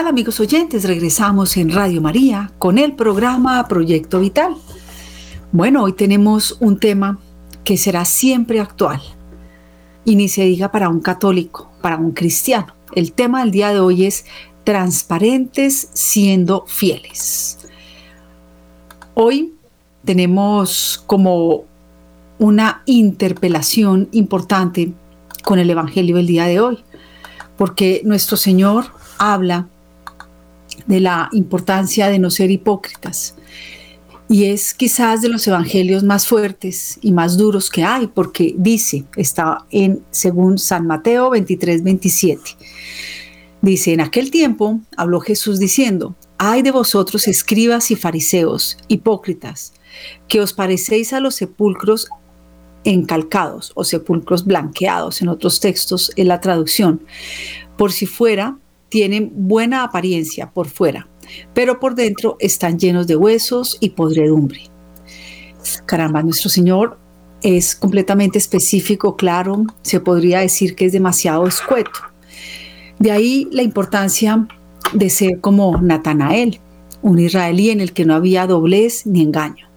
¿Qué 0.00 0.04
tal 0.04 0.12
amigos 0.12 0.40
oyentes? 0.40 0.84
Regresamos 0.84 1.58
en 1.58 1.70
Radio 1.70 2.00
María 2.00 2.50
con 2.58 2.78
el 2.78 2.94
programa 2.94 3.68
Proyecto 3.68 4.18
Vital. 4.18 4.56
Bueno, 5.52 5.82
hoy 5.82 5.92
tenemos 5.92 6.56
un 6.58 6.80
tema 6.80 7.18
que 7.64 7.76
será 7.76 8.06
siempre 8.06 8.60
actual 8.60 9.02
y 10.06 10.16
ni 10.16 10.30
se 10.30 10.44
diga 10.44 10.72
para 10.72 10.88
un 10.88 11.00
católico, 11.00 11.70
para 11.82 11.98
un 11.98 12.12
cristiano. 12.12 12.74
El 12.94 13.12
tema 13.12 13.40
del 13.40 13.50
día 13.50 13.74
de 13.74 13.80
hoy 13.80 14.06
es 14.06 14.24
transparentes 14.64 15.90
siendo 15.92 16.64
fieles. 16.66 17.58
Hoy 19.12 19.52
tenemos 20.02 21.04
como 21.06 21.64
una 22.38 22.80
interpelación 22.86 24.08
importante 24.12 24.94
con 25.44 25.58
el 25.58 25.68
Evangelio 25.68 26.16
del 26.16 26.26
día 26.26 26.46
de 26.46 26.58
hoy, 26.58 26.78
porque 27.58 28.00
nuestro 28.06 28.38
Señor 28.38 28.86
habla 29.18 29.68
de 30.86 31.00
la 31.00 31.28
importancia 31.32 32.08
de 32.08 32.18
no 32.18 32.30
ser 32.30 32.50
hipócritas. 32.50 33.34
Y 34.28 34.44
es 34.44 34.74
quizás 34.74 35.22
de 35.22 35.28
los 35.28 35.46
evangelios 35.48 36.04
más 36.04 36.26
fuertes 36.26 36.98
y 37.02 37.10
más 37.10 37.36
duros 37.36 37.68
que 37.68 37.82
hay, 37.82 38.06
porque 38.06 38.54
dice, 38.56 39.04
está 39.16 39.64
en 39.70 40.04
según 40.10 40.58
San 40.58 40.86
Mateo 40.86 41.30
23, 41.30 41.82
27. 41.82 42.42
Dice, 43.60 43.92
en 43.92 44.00
aquel 44.00 44.30
tiempo 44.30 44.80
habló 44.96 45.20
Jesús 45.20 45.58
diciendo, 45.58 46.14
ay 46.38 46.62
de 46.62 46.70
vosotros 46.70 47.26
escribas 47.26 47.90
y 47.90 47.96
fariseos, 47.96 48.78
hipócritas, 48.86 49.74
que 50.28 50.40
os 50.40 50.52
parecéis 50.52 51.12
a 51.12 51.20
los 51.20 51.34
sepulcros 51.34 52.08
encalcados 52.84 53.72
o 53.74 53.84
sepulcros 53.84 54.44
blanqueados 54.44 55.20
en 55.20 55.28
otros 55.28 55.60
textos 55.60 56.12
en 56.16 56.28
la 56.28 56.40
traducción, 56.40 57.02
por 57.76 57.92
si 57.92 58.06
fuera 58.06 58.56
tienen 58.90 59.32
buena 59.34 59.84
apariencia 59.84 60.50
por 60.50 60.68
fuera, 60.68 61.08
pero 61.54 61.80
por 61.80 61.94
dentro 61.94 62.36
están 62.40 62.78
llenos 62.78 63.06
de 63.06 63.16
huesos 63.16 63.78
y 63.80 63.90
podredumbre. 63.90 64.68
Caramba, 65.86 66.22
nuestro 66.22 66.50
Señor 66.50 66.98
es 67.42 67.74
completamente 67.74 68.36
específico, 68.36 69.16
claro, 69.16 69.64
se 69.82 70.00
podría 70.00 70.40
decir 70.40 70.74
que 70.74 70.86
es 70.86 70.92
demasiado 70.92 71.46
escueto. 71.46 72.00
De 72.98 73.10
ahí 73.12 73.48
la 73.52 73.62
importancia 73.62 74.46
de 74.92 75.08
ser 75.08 75.40
como 75.40 75.80
Natanael, 75.80 76.60
un 77.00 77.18
israelí 77.18 77.70
en 77.70 77.80
el 77.80 77.92
que 77.92 78.04
no 78.04 78.14
había 78.14 78.46
doblez 78.46 79.06
ni 79.06 79.22
engaño. 79.22 79.68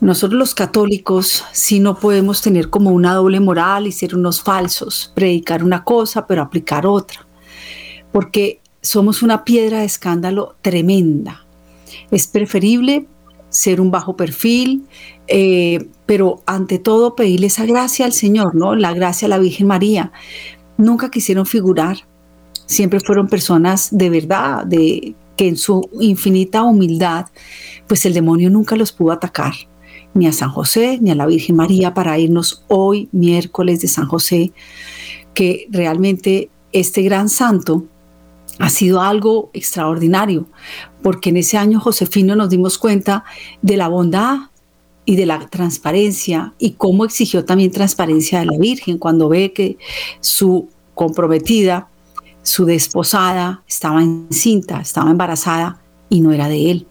Nosotros 0.00 0.38
los 0.38 0.54
católicos 0.54 1.44
sí 1.52 1.78
no 1.78 1.98
podemos 1.98 2.40
tener 2.40 2.70
como 2.70 2.90
una 2.90 3.12
doble 3.14 3.38
moral 3.38 3.86
y 3.86 3.92
ser 3.92 4.14
unos 4.14 4.40
falsos, 4.40 5.12
predicar 5.14 5.62
una 5.62 5.84
cosa 5.84 6.26
pero 6.26 6.40
aplicar 6.40 6.86
otra 6.86 7.26
porque 8.12 8.60
somos 8.82 9.22
una 9.22 9.44
piedra 9.44 9.80
de 9.80 9.84
escándalo 9.84 10.56
tremenda. 10.62 11.44
Es 12.10 12.26
preferible 12.26 13.06
ser 13.50 13.80
un 13.80 13.90
bajo 13.90 14.16
perfil, 14.16 14.84
eh, 15.26 15.88
pero 16.06 16.42
ante 16.46 16.78
todo 16.78 17.14
pedirle 17.14 17.48
esa 17.48 17.66
gracia 17.66 18.06
al 18.06 18.12
Señor, 18.12 18.54
¿no? 18.54 18.74
La 18.74 18.92
gracia 18.92 19.26
a 19.26 19.28
la 19.28 19.38
Virgen 19.38 19.66
María. 19.66 20.12
Nunca 20.76 21.10
quisieron 21.10 21.46
figurar, 21.46 21.98
siempre 22.66 23.00
fueron 23.00 23.28
personas 23.28 23.88
de 23.90 24.10
verdad, 24.10 24.64
de 24.64 25.14
que 25.36 25.48
en 25.48 25.56
su 25.56 25.88
infinita 26.00 26.62
humildad, 26.62 27.26
pues 27.86 28.06
el 28.06 28.14
demonio 28.14 28.50
nunca 28.50 28.76
los 28.76 28.92
pudo 28.92 29.12
atacar, 29.12 29.54
ni 30.14 30.26
a 30.26 30.32
San 30.32 30.50
José, 30.50 30.98
ni 31.00 31.10
a 31.10 31.14
la 31.14 31.26
Virgen 31.26 31.56
María, 31.56 31.94
para 31.94 32.18
irnos 32.18 32.64
hoy, 32.68 33.08
miércoles 33.12 33.80
de 33.80 33.88
San 33.88 34.06
José, 34.06 34.52
que 35.34 35.66
realmente 35.70 36.50
este 36.72 37.02
gran 37.02 37.28
santo 37.28 37.86
ha 38.60 38.68
sido 38.68 39.00
algo 39.00 39.50
extraordinario, 39.54 40.46
porque 41.02 41.30
en 41.30 41.38
ese 41.38 41.56
año 41.56 41.80
Josefino 41.80 42.36
nos 42.36 42.50
dimos 42.50 42.76
cuenta 42.76 43.24
de 43.62 43.78
la 43.78 43.88
bondad 43.88 44.50
y 45.06 45.16
de 45.16 45.24
la 45.24 45.48
transparencia 45.48 46.52
y 46.58 46.72
cómo 46.72 47.06
exigió 47.06 47.44
también 47.46 47.72
transparencia 47.72 48.40
de 48.40 48.46
la 48.46 48.58
Virgen 48.58 48.98
cuando 48.98 49.30
ve 49.30 49.54
que 49.54 49.78
su 50.20 50.68
comprometida, 50.94 51.88
su 52.42 52.66
desposada, 52.66 53.62
estaba 53.66 54.02
encinta, 54.02 54.80
estaba 54.82 55.10
embarazada 55.10 55.80
y 56.10 56.20
no 56.20 56.30
era 56.32 56.48
de 56.48 56.70
él. 56.70 56.86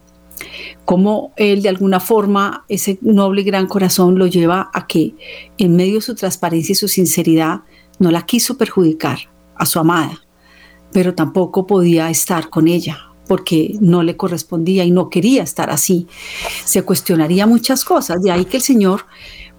Cómo 0.86 1.34
él 1.36 1.62
de 1.62 1.70
alguna 1.70 2.00
forma, 2.00 2.66
ese 2.68 2.98
noble 3.02 3.42
y 3.42 3.44
gran 3.44 3.68
corazón 3.68 4.18
lo 4.18 4.26
lleva 4.26 4.72
a 4.74 4.88
que 4.88 5.14
en 5.60 5.76
medio 5.76 5.96
de 5.96 6.02
su 6.02 6.16
transparencia 6.16 6.74
y 6.74 6.76
su 6.76 6.88
sinceridad 6.88 7.62
no 8.00 8.10
la 8.10 8.26
quiso 8.26 8.58
perjudicar 8.58 9.20
a 9.56 9.68
su 9.68 9.78
amada, 9.78 10.20
pero 10.92 11.16
tampoco 11.16 11.68
podía 11.68 12.10
estar 12.10 12.50
con 12.50 12.68
ella 12.68 13.06
porque 13.28 13.78
no 13.80 14.02
le 14.02 14.18
correspondía 14.18 14.84
y 14.86 14.92
no 14.92 15.10
quería 15.10 15.44
estar 15.44 15.70
así. 15.70 16.08
Se 16.66 16.82
cuestionaría 16.82 17.46
muchas 17.46 17.86
cosas, 17.86 18.24
de 18.24 18.32
ahí 18.32 18.46
que 18.46 18.58
el 18.58 18.64
Señor 18.64 19.06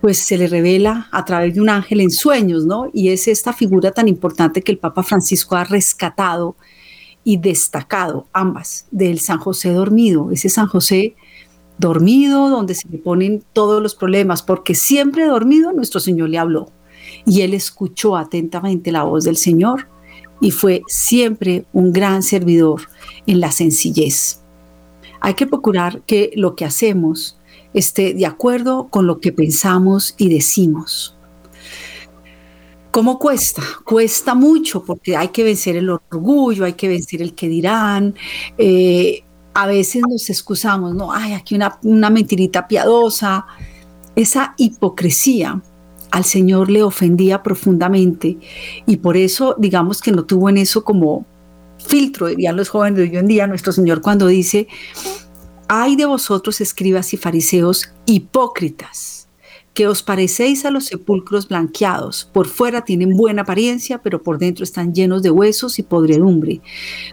pues 0.01 0.19
se 0.19 0.39
le 0.39 0.49
revela 0.49 1.09
a 1.13 1.25
través 1.25 1.55
de 1.55 1.61
un 1.61 1.69
ángel 1.69 2.01
en 2.01 2.11
sueños, 2.11 2.65
¿no? 2.65 2.91
Y 2.93 3.11
es 3.11 3.29
esta 3.29 3.53
figura 3.53 3.93
tan 3.93 4.09
importante 4.09 4.63
que 4.63 4.73
el 4.73 4.79
Papa 4.79 5.03
Francisco 5.03 5.57
ha 5.57 5.65
rescatado 5.65 6.57
y 7.23 7.37
destacado 7.37 8.27
ambas 8.33 8.87
del 8.91 9.21
San 9.21 9.39
José 9.39 9.73
dormido, 9.73 10.31
ese 10.33 10.49
San 10.49 10.67
José 10.67 11.15
dormido 11.79 12.49
donde 12.49 12.75
se 12.75 12.89
le 12.89 12.99
ponen 12.99 13.45
todos 13.53 13.83
los 13.83 13.95
problemas, 13.95 14.43
porque 14.43 14.75
siempre 14.75 15.27
dormido 15.27 15.73
nuestro 15.73 16.01
Señor 16.01 16.31
le 16.31 16.39
habló 16.39 16.73
y 17.25 17.43
él 17.43 17.55
escuchó 17.55 18.17
atentamente 18.17 18.91
la 18.93 19.05
voz 19.05 19.25
del 19.25 19.37
Señor 19.37 19.89
y 20.41 20.51
fue 20.51 20.83
siempre 20.89 21.65
un 21.73 21.93
gran 21.93 22.23
servidor 22.23 22.83
en 23.27 23.41
la 23.41 23.53
sencillez. 23.53 24.41
Hay 25.21 25.35
que 25.35 25.47
procurar 25.47 26.01
que 26.03 26.31
lo 26.35 26.55
que 26.57 26.65
hacemos 26.65 27.37
esté 27.75 28.15
de 28.15 28.27
acuerdo 28.27 28.89
con 28.89 29.07
lo 29.07 29.21
que 29.21 29.33
pensamos 29.33 30.15
y 30.19 30.29
decimos. 30.29 31.15
¿Cómo 32.91 33.19
cuesta? 33.19 33.63
Cuesta 33.85 34.35
mucho 34.35 34.83
porque 34.83 35.17
hay 35.17 35.29
que 35.29 35.45
vencer 35.45 35.77
el 35.77 35.91
orgullo, 35.91 36.65
hay 36.65 36.73
que 36.73 36.89
vencer 36.89 37.23
el 37.23 37.35
que 37.35 37.49
dirán. 37.49 38.15
Eh, 38.59 39.23
a 39.55 39.67
veces 39.67 40.03
nos 40.09 40.29
excusamos, 40.29 40.95
no, 40.95 41.13
hay 41.13 41.35
aquí 41.35 41.55
una, 41.55 41.79
una 41.83 42.11
mentirita 42.11 42.67
piadosa. 42.67 43.47
Esa 44.17 44.55
hipocresía 44.57 45.63
al 46.11 46.25
Señor 46.25 46.71
le 46.71 46.83
ofendía 46.83 47.43
profundamente 47.43 48.39
y 48.87 48.97
por 48.99 49.17
eso 49.17 49.55
digamos 49.59 50.01
que 50.01 50.13
no 50.13 50.25
tuvo 50.25 50.49
en 50.49 50.59
eso 50.59 50.85
como 50.85 51.27
filtro, 51.79 52.27
dirían 52.27 52.57
los 52.57 52.69
jóvenes 52.69 52.99
de 52.99 53.03
hoy 53.05 53.17
en 53.17 53.27
día, 53.27 53.47
nuestro 53.47 53.73
Señor 53.73 54.01
cuando 54.01 54.27
dice, 54.27 54.69
hay 55.69 55.97
de 55.97 56.05
vosotros 56.05 56.61
escribas 56.61 57.13
y 57.15 57.17
fariseos 57.17 57.93
hipócritas, 58.07 59.29
que 59.73 59.87
os 59.87 60.03
parecéis 60.03 60.65
a 60.65 60.71
los 60.71 60.87
sepulcros 60.87 61.49
blanqueados, 61.49 62.29
por 62.33 62.49
fuera 62.49 62.85
tienen 62.85 63.17
buena 63.17 63.43
apariencia, 63.43 64.03
pero 64.03 64.23
por 64.23 64.39
dentro 64.39 64.65
están 64.65 64.93
llenos 64.93 65.23
de 65.23 65.31
huesos 65.31 65.79
y 65.79 65.83
podredumbre. 65.83 66.61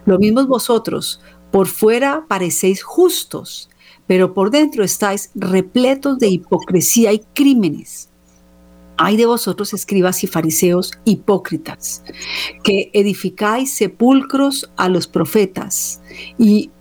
Lo 0.05 0.17
mismo 0.17 0.45
vosotros, 0.47 1.21
por 1.51 1.67
fuera 1.67 2.25
parecéis 2.27 2.83
justos, 2.83 3.69
pero 4.07 4.33
por 4.33 4.49
dentro 4.49 4.83
estáis 4.83 5.29
repletos 5.35 6.17
de 6.17 6.29
hipocresía 6.29 7.13
y 7.13 7.21
crímenes. 7.33 8.09
Hay 8.97 9.15
de 9.15 9.25
vosotros, 9.25 9.73
escribas 9.73 10.23
y 10.23 10.27
fariseos, 10.27 10.91
hipócritas, 11.05 12.03
que 12.63 12.89
edificáis 12.93 13.73
sepulcros 13.73 14.71
a 14.75 14.89
los 14.89 15.07
profetas 15.07 16.01
y 16.39 16.71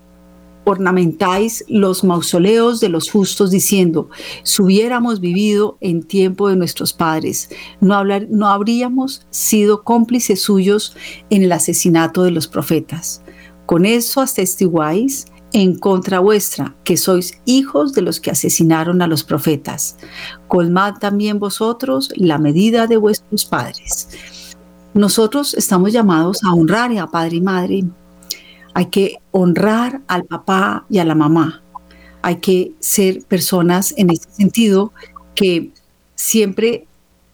ornamentáis 0.65 1.65
los 1.69 2.03
mausoleos 2.03 2.81
de 2.81 2.89
los 2.89 3.09
justos 3.11 3.53
diciendo, 3.53 4.11
si 4.43 4.63
hubiéramos 4.63 5.21
vivido 5.21 5.79
en 5.81 6.03
tiempo 6.03 6.49
de 6.49 6.57
nuestros 6.57 6.93
padres, 6.93 7.51
no, 7.81 7.95
hablar, 7.95 8.27
no 8.31 8.49
habríamos 8.49 9.27
sido 9.31 9.85
cómplices 9.85 10.43
suyos 10.43 10.97
en 11.31 11.45
el 11.45 11.53
asesinato 11.53 12.25
de 12.25 12.33
los 12.33 12.49
profetas. 12.49 13.23
Con 13.67 13.87
eso 13.87 14.21
atestiguáis 14.21 15.27
en 15.57 15.79
contra 15.79 16.21
vuestra, 16.21 16.75
que 16.85 16.99
sois 16.99 17.41
hijos 17.47 17.95
de 17.95 18.03
los 18.03 18.21
que 18.21 18.31
asesinaron 18.31 19.01
a 19.01 19.07
los 19.07 19.25
profetas. 19.25 19.97
Colmad 20.49 20.99
también 20.99 21.39
vosotros 21.39 22.13
la 22.15 22.37
medida 22.37 22.87
de 22.87 22.99
vuestros 22.99 23.47
padres. 23.47 24.55
Nosotros 24.93 25.55
estamos 25.55 25.95
llamados 25.95 26.45
a 26.45 26.53
honrar 26.53 26.93
a 26.99 27.07
padre 27.07 27.37
y 27.37 27.41
madre. 27.41 27.85
Hay 28.75 28.87
que 28.87 29.17
honrar 29.31 30.03
al 30.09 30.27
papá 30.27 30.85
y 30.91 30.99
a 30.99 31.07
la 31.07 31.15
mamá. 31.15 31.63
Hay 32.21 32.37
que 32.37 32.75
ser 32.79 33.23
personas 33.23 33.95
en 33.97 34.11
ese 34.11 34.31
sentido 34.31 34.93
que 35.35 35.71
siempre, 36.17 36.87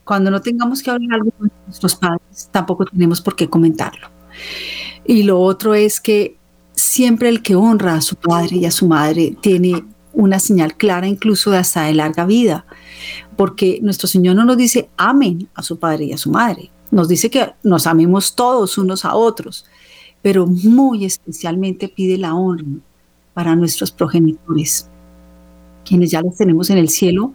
cuando 0.05 0.31
no 0.31 0.41
tengamos 0.41 0.81
que 0.81 0.93
hablar 0.93 1.15
algo 1.15 1.33
con 1.33 1.51
nuestros 1.67 1.97
padres, 1.97 2.49
tampoco 2.53 2.85
tenemos 2.85 3.21
por 3.21 3.35
qué 3.35 3.51
comentarlo. 3.51 4.11
Y 5.05 5.25
lo 5.25 5.41
otro 5.41 5.75
es 5.75 6.01
que 6.01 6.37
siempre 6.83 7.29
el 7.29 7.43
que 7.43 7.55
honra 7.55 7.95
a 7.95 8.01
su 8.01 8.17
padre 8.17 8.57
y 8.57 8.67
a 8.67 8.71
su 8.71 8.87
madre 8.87 9.37
tiene 9.41 9.85
una 10.13 10.39
señal 10.39 10.77
clara 10.77 11.07
incluso 11.07 11.51
de 11.51 11.59
hasta 11.59 11.85
de 11.85 11.95
larga 11.95 12.27
vida, 12.27 12.67
porque 13.37 13.79
nuestro 13.83 14.09
Señor 14.09 14.37
no 14.37 14.45
nos 14.45 14.57
dice 14.57 14.91
amen 14.97 15.49
a 15.55 15.63
su 15.63 15.79
padre 15.79 16.07
y 16.07 16.13
a 16.13 16.19
su 16.19 16.31
madre, 16.31 16.71
nos 16.91 17.09
dice 17.09 17.31
que 17.31 17.53
nos 17.63 17.87
amemos 17.87 18.35
todos 18.35 18.77
unos 18.79 19.05
a 19.05 19.15
otros, 19.15 19.65
pero 20.21 20.47
muy 20.47 21.05
especialmente 21.05 21.89
pide 21.89 22.19
la 22.19 22.35
honra 22.35 22.67
para 23.33 23.57
nuestros 23.57 23.91
progenitores, 23.91 24.89
quienes 25.85 26.11
ya 26.11 26.21
los 26.21 26.37
tenemos 26.37 26.69
en 26.69 26.79
el 26.79 26.91
cielo, 26.91 27.33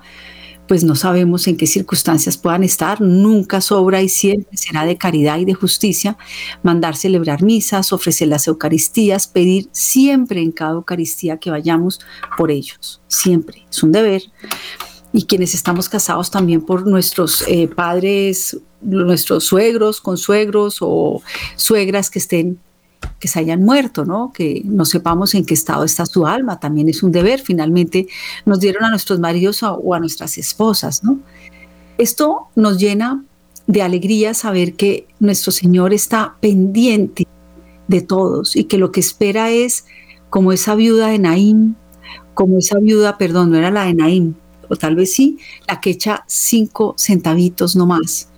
pues 0.67 0.83
no 0.83 0.95
sabemos 0.95 1.47
en 1.47 1.57
qué 1.57 1.67
circunstancias 1.67 2.37
puedan 2.37 2.63
estar, 2.63 3.01
nunca 3.01 3.61
sobra 3.61 4.01
y 4.01 4.09
siempre 4.09 4.57
será 4.57 4.85
de 4.85 4.97
caridad 4.97 5.37
y 5.39 5.45
de 5.45 5.53
justicia 5.53 6.17
mandar 6.63 6.95
celebrar 6.95 7.41
misas, 7.41 7.93
ofrecer 7.93 8.27
las 8.27 8.47
Eucaristías, 8.47 9.27
pedir 9.27 9.69
siempre 9.71 10.41
en 10.41 10.51
cada 10.51 10.73
Eucaristía 10.73 11.37
que 11.37 11.49
vayamos 11.49 11.99
por 12.37 12.51
ellos, 12.51 13.01
siempre, 13.07 13.65
es 13.69 13.83
un 13.83 13.91
deber. 13.91 14.23
Y 15.13 15.23
quienes 15.23 15.55
estamos 15.55 15.87
casados 15.87 16.29
también 16.29 16.61
por 16.61 16.85
nuestros 16.85 17.43
eh, 17.47 17.67
padres, 17.67 18.57
nuestros 18.81 19.45
suegros, 19.45 20.01
consuegros 20.01 20.77
o 20.81 21.21
suegras 21.55 22.09
que 22.09 22.19
estén 22.19 22.59
que 23.19 23.27
se 23.27 23.39
hayan 23.39 23.63
muerto, 23.63 24.05
¿no? 24.05 24.31
Que 24.33 24.61
no 24.65 24.85
sepamos 24.85 25.33
en 25.35 25.45
qué 25.45 25.53
estado 25.53 25.83
está 25.83 26.05
su 26.05 26.27
alma, 26.27 26.59
también 26.59 26.89
es 26.89 27.03
un 27.03 27.11
deber. 27.11 27.39
Finalmente 27.39 28.07
nos 28.45 28.59
dieron 28.59 28.83
a 28.83 28.89
nuestros 28.89 29.19
maridos 29.19 29.63
o 29.63 29.93
a 29.93 29.99
nuestras 29.99 30.37
esposas, 30.37 31.03
¿no? 31.03 31.19
Esto 31.97 32.47
nos 32.55 32.77
llena 32.77 33.23
de 33.65 33.81
alegría 33.81 34.33
saber 34.33 34.75
que 34.75 35.07
nuestro 35.19 35.51
Señor 35.51 35.93
está 35.93 36.35
pendiente 36.39 37.27
de 37.87 38.01
todos 38.01 38.55
y 38.55 38.65
que 38.65 38.77
lo 38.77 38.91
que 38.91 38.99
espera 38.99 39.49
es 39.49 39.85
como 40.29 40.51
esa 40.51 40.75
viuda 40.75 41.07
de 41.07 41.19
Naín, 41.19 41.75
como 42.33 42.59
esa 42.59 42.77
viuda, 42.77 43.17
perdón, 43.17 43.51
no 43.51 43.57
era 43.57 43.71
la 43.71 43.85
de 43.85 43.93
Naín, 43.93 44.35
o 44.69 44.75
tal 44.75 44.95
vez 44.95 45.13
sí, 45.13 45.39
la 45.67 45.81
que 45.81 45.89
echa 45.89 46.23
cinco 46.27 46.93
centavitos 46.97 47.75
no 47.75 47.85
más 47.85 48.29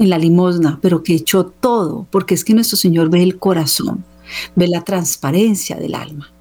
en 0.00 0.10
la 0.10 0.18
limosna, 0.18 0.78
pero 0.80 1.02
que 1.02 1.14
echó 1.14 1.44
todo, 1.44 2.06
porque 2.10 2.34
es 2.34 2.42
que 2.42 2.54
nuestro 2.54 2.76
Señor 2.76 3.10
ve 3.10 3.22
el 3.22 3.38
corazón, 3.38 4.04
ve 4.56 4.66
la 4.66 4.80
transparencia 4.82 5.76
del 5.76 5.94
alma. 5.94 6.32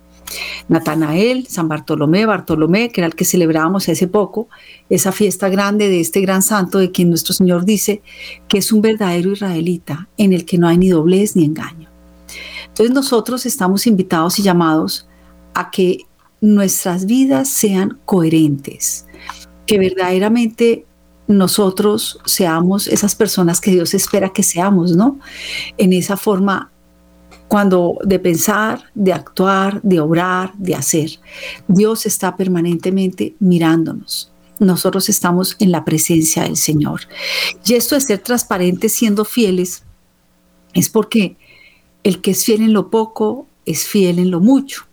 Natanael, 0.69 1.45
San 1.47 1.67
Bartolomé, 1.67 2.25
Bartolomé, 2.25 2.89
que 2.89 3.01
era 3.01 3.07
el 3.07 3.15
que 3.15 3.25
celebrábamos 3.25 3.89
hace 3.89 4.07
poco, 4.07 4.47
esa 4.89 5.11
fiesta 5.11 5.49
grande 5.49 5.89
de 5.89 5.99
este 5.99 6.21
gran 6.21 6.41
santo 6.41 6.77
de 6.77 6.91
quien 6.91 7.09
nuestro 7.09 7.33
Señor 7.33 7.65
dice 7.65 8.01
que 8.47 8.59
es 8.59 8.71
un 8.71 8.81
verdadero 8.81 9.31
israelita 9.31 10.07
en 10.17 10.31
el 10.31 10.45
que 10.45 10.57
no 10.57 10.67
hay 10.67 10.77
ni 10.77 10.89
doblez 10.89 11.35
ni 11.35 11.43
engaño. 11.43 11.89
Entonces 12.67 12.93
nosotros 12.95 13.45
estamos 13.45 13.87
invitados 13.87 14.39
y 14.39 14.43
llamados 14.43 15.07
a 15.53 15.69
que 15.69 16.05
nuestras 16.39 17.05
vidas 17.05 17.49
sean 17.49 17.99
coherentes, 18.05 19.05
que 19.65 19.79
verdaderamente 19.79 20.85
nosotros 21.29 22.19
seamos 22.25 22.88
esas 22.88 23.13
personas 23.13 23.62
que 23.62 23.69
Dios 23.69 23.93
espera 23.93 24.33
que 24.33 24.41
seamos, 24.41 24.95
¿no? 24.95 25.19
En 25.77 25.93
esa 25.93 26.17
forma 26.17 26.71
cuando 27.48 28.00
de 28.03 28.17
pensar, 28.17 28.83
de 28.95 29.13
actuar, 29.13 29.79
de 29.83 30.00
obrar, 30.00 30.53
de 30.55 30.74
hacer. 30.74 31.12
Dios 31.67 32.07
está 32.07 32.36
permanentemente 32.36 33.36
mirándonos. 33.39 34.31
Nosotros 34.57 35.07
estamos 35.07 35.55
en 35.59 35.71
la 35.71 35.86
presencia 35.86 36.43
del 36.43 36.57
Señor. 36.57 37.01
Y 37.63 37.75
esto 37.75 37.93
de 37.93 38.01
ser 38.01 38.19
transparentes 38.19 38.93
siendo 38.93 39.24
fieles 39.24 39.83
es 40.74 40.89
porque 40.89 41.38
el 42.03 42.21
que 42.21 42.31
es 42.31 42.43
fiel 42.43 42.62
en 42.62 42.74
lo 42.74 42.89
poco 42.89 43.45
es 43.67 43.86
fiel 43.86 44.17
en 44.17 44.31
lo 44.31 44.39
mucho. 44.39 44.88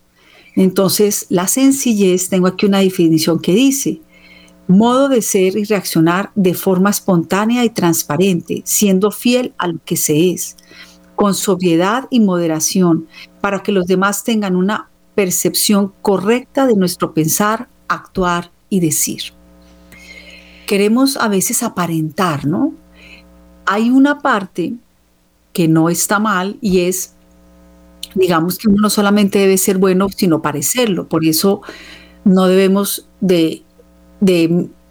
Entonces, 0.54 1.26
la 1.30 1.48
sencillez, 1.48 2.28
tengo 2.28 2.46
aquí 2.46 2.66
una 2.66 2.80
definición 2.80 3.40
que 3.40 3.52
dice, 3.54 4.02
modo 4.68 5.08
de 5.08 5.22
ser 5.22 5.56
y 5.56 5.64
reaccionar 5.64 6.30
de 6.34 6.54
forma 6.54 6.90
espontánea 6.90 7.64
y 7.64 7.70
transparente, 7.70 8.62
siendo 8.64 9.10
fiel 9.10 9.54
a 9.58 9.68
lo 9.68 9.78
que 9.84 9.96
se 9.96 10.30
es, 10.30 10.56
con 11.14 11.34
sobriedad 11.34 12.06
y 12.10 12.20
moderación, 12.20 13.06
para 13.40 13.62
que 13.62 13.72
los 13.72 13.86
demás 13.86 14.24
tengan 14.24 14.56
una 14.56 14.88
percepción 15.14 15.92
correcta 16.02 16.66
de 16.66 16.76
nuestro 16.76 17.14
pensar, 17.14 17.68
actuar 17.88 18.50
y 18.68 18.80
decir. 18.80 19.22
Queremos 20.66 21.16
a 21.16 21.28
veces 21.28 21.62
aparentar, 21.62 22.44
¿no? 22.44 22.74
Hay 23.64 23.90
una 23.90 24.18
parte 24.18 24.74
que 25.52 25.68
no 25.68 25.88
está 25.88 26.18
mal 26.18 26.58
y 26.60 26.80
es, 26.80 27.14
digamos 28.14 28.58
que 28.58 28.68
uno 28.68 28.82
no 28.82 28.90
solamente 28.90 29.38
debe 29.38 29.56
ser 29.58 29.78
bueno, 29.78 30.08
sino 30.08 30.42
parecerlo. 30.42 31.08
Por 31.08 31.24
eso 31.24 31.62
no 32.24 32.46
debemos 32.46 33.08
de 33.20 33.62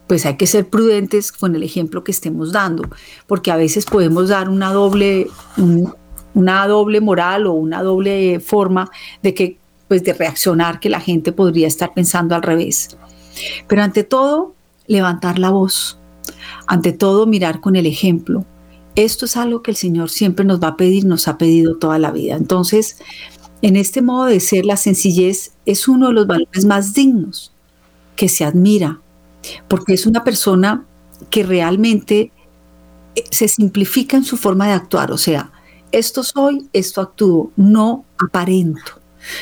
pues 0.08 0.26
hay 0.26 0.38
que 0.38 0.48
ser 0.48 0.70
prudentes 0.70 1.32
con 1.32 1.56
el 1.56 1.64
ejemplo 1.64 2.04
que 2.04 2.12
estemos 2.12 2.52
dando, 2.52 2.84
porque 3.28 3.52
a 3.52 3.56
veces 3.56 3.86
podemos 3.86 4.30
dar 4.30 4.50
una 4.50 4.72
doble, 4.72 5.28
una 6.34 6.68
doble 6.68 7.02
moral 7.02 7.48
o 7.48 7.54
una 7.54 7.82
doble 7.82 8.40
forma 8.40 8.90
de 9.24 9.34
que, 9.34 9.58
pues 9.88 10.04
de 10.04 10.14
reaccionar 10.14 10.80
que 10.80 10.90
la 10.90 11.00
gente 11.00 11.32
podría 11.32 11.68
estar 11.68 11.94
pensando 11.94 12.36
al 12.36 12.44
revés. 12.44 12.98
Pero 13.68 13.82
ante 13.82 14.04
todo, 14.04 14.54
levantar 14.88 15.40
la 15.40 15.50
voz, 15.50 16.00
ante 16.68 16.92
todo 16.92 17.26
mirar 17.26 17.60
con 17.60 17.76
el 17.76 17.86
ejemplo. 17.86 18.46
Esto 18.96 19.26
es 19.26 19.36
algo 19.36 19.62
que 19.62 19.72
el 19.72 19.78
Señor 19.78 20.10
siempre 20.10 20.46
nos 20.46 20.62
va 20.62 20.70
a 20.70 20.78
pedir, 20.78 21.06
nos 21.06 21.28
ha 21.28 21.38
pedido 21.38 21.78
toda 21.78 22.00
la 22.00 22.12
vida. 22.12 22.36
Entonces, 22.36 22.98
en 23.62 23.76
este 23.76 24.02
modo 24.02 24.26
de 24.26 24.40
ser, 24.40 24.66
la 24.66 24.78
sencillez 24.78 25.52
es 25.66 25.88
uno 25.88 26.08
de 26.08 26.14
los 26.14 26.28
valores 26.28 26.66
más 26.66 26.94
dignos 26.94 27.52
que 28.16 28.30
se 28.30 28.46
admira 28.46 29.02
porque 29.68 29.94
es 29.94 30.06
una 30.06 30.24
persona 30.24 30.86
que 31.30 31.44
realmente 31.44 32.32
eh, 33.16 33.24
se 33.32 33.48
simplifica 33.48 34.18
en 34.18 34.24
su 34.24 34.38
forma 34.38 34.68
de 34.68 34.74
actuar, 34.74 35.12
o 35.12 35.18
sea, 35.18 35.52
esto 35.92 36.24
soy, 36.24 36.68
esto 36.74 37.02
actúo, 37.02 37.52
no 37.56 38.06
aparento. 38.20 39.00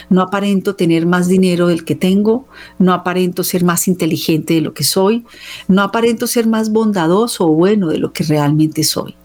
No 0.09 0.21
aparento 0.21 0.75
tener 0.75 1.05
más 1.05 1.27
dinero 1.27 1.67
del 1.67 1.83
que 1.83 1.95
tengo, 1.95 2.47
no 2.79 2.93
aparento 2.93 3.43
ser 3.43 3.63
más 3.63 3.87
inteligente 3.87 4.53
de 4.53 4.61
lo 4.61 4.73
que 4.73 4.83
soy, 4.83 5.25
no 5.67 5.81
aparento 5.81 6.27
ser 6.27 6.47
más 6.47 6.71
bondadoso 6.71 7.45
o 7.45 7.53
bueno 7.53 7.89
de 7.89 7.97
lo 7.97 8.13
que 8.13 8.23
realmente 8.23 8.83
soy. 8.83 9.15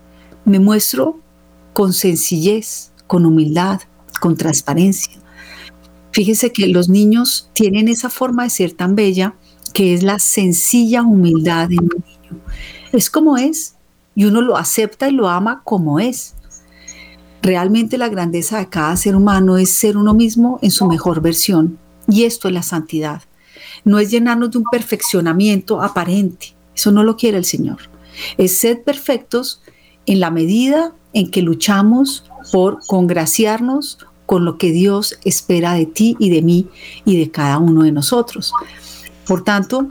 Me 0.44 0.58
muestro 0.58 1.20
con 1.74 1.92
sencillez, 1.92 2.92
con 3.06 3.24
humildad, 3.24 3.80
con 4.20 4.36
transparencia. 4.36 5.12
Fíjense 6.12 6.50
que 6.50 6.66
los 6.66 6.88
niños 6.88 7.50
tienen 7.52 7.88
esa 7.88 8.10
forma 8.10 8.44
de 8.44 8.50
ser 8.50 8.72
tan 8.72 8.96
bella 8.96 9.34
que 9.78 9.94
es 9.94 10.02
la 10.02 10.18
sencilla 10.18 11.02
humildad 11.02 11.68
de 11.68 11.76
un 11.78 11.88
niño. 12.04 12.42
Es 12.92 13.08
como 13.08 13.36
es 13.36 13.76
y 14.16 14.24
uno 14.24 14.42
lo 14.42 14.56
acepta 14.56 15.08
y 15.08 15.12
lo 15.12 15.28
ama 15.28 15.62
como 15.62 16.00
es. 16.00 16.34
Realmente 17.42 17.96
la 17.96 18.08
grandeza 18.08 18.58
de 18.58 18.68
cada 18.68 18.96
ser 18.96 19.14
humano 19.14 19.56
es 19.56 19.70
ser 19.70 19.96
uno 19.96 20.14
mismo 20.14 20.58
en 20.62 20.72
su 20.72 20.84
mejor 20.86 21.20
versión 21.20 21.78
y 22.08 22.24
esto 22.24 22.48
es 22.48 22.54
la 22.54 22.64
santidad. 22.64 23.22
No 23.84 24.00
es 24.00 24.10
llenarnos 24.10 24.50
de 24.50 24.58
un 24.58 24.64
perfeccionamiento 24.64 25.80
aparente, 25.80 26.56
eso 26.74 26.90
no 26.90 27.04
lo 27.04 27.16
quiere 27.16 27.38
el 27.38 27.44
Señor. 27.44 27.78
Es 28.36 28.58
ser 28.58 28.82
perfectos 28.82 29.62
en 30.06 30.18
la 30.18 30.32
medida 30.32 30.92
en 31.12 31.30
que 31.30 31.40
luchamos 31.40 32.24
por 32.50 32.80
congraciarnos 32.88 33.98
con 34.26 34.44
lo 34.44 34.58
que 34.58 34.72
Dios 34.72 35.20
espera 35.24 35.74
de 35.74 35.86
ti 35.86 36.16
y 36.18 36.30
de 36.30 36.42
mí 36.42 36.66
y 37.04 37.16
de 37.16 37.30
cada 37.30 37.58
uno 37.58 37.84
de 37.84 37.92
nosotros. 37.92 38.52
Por 39.28 39.44
tanto, 39.44 39.90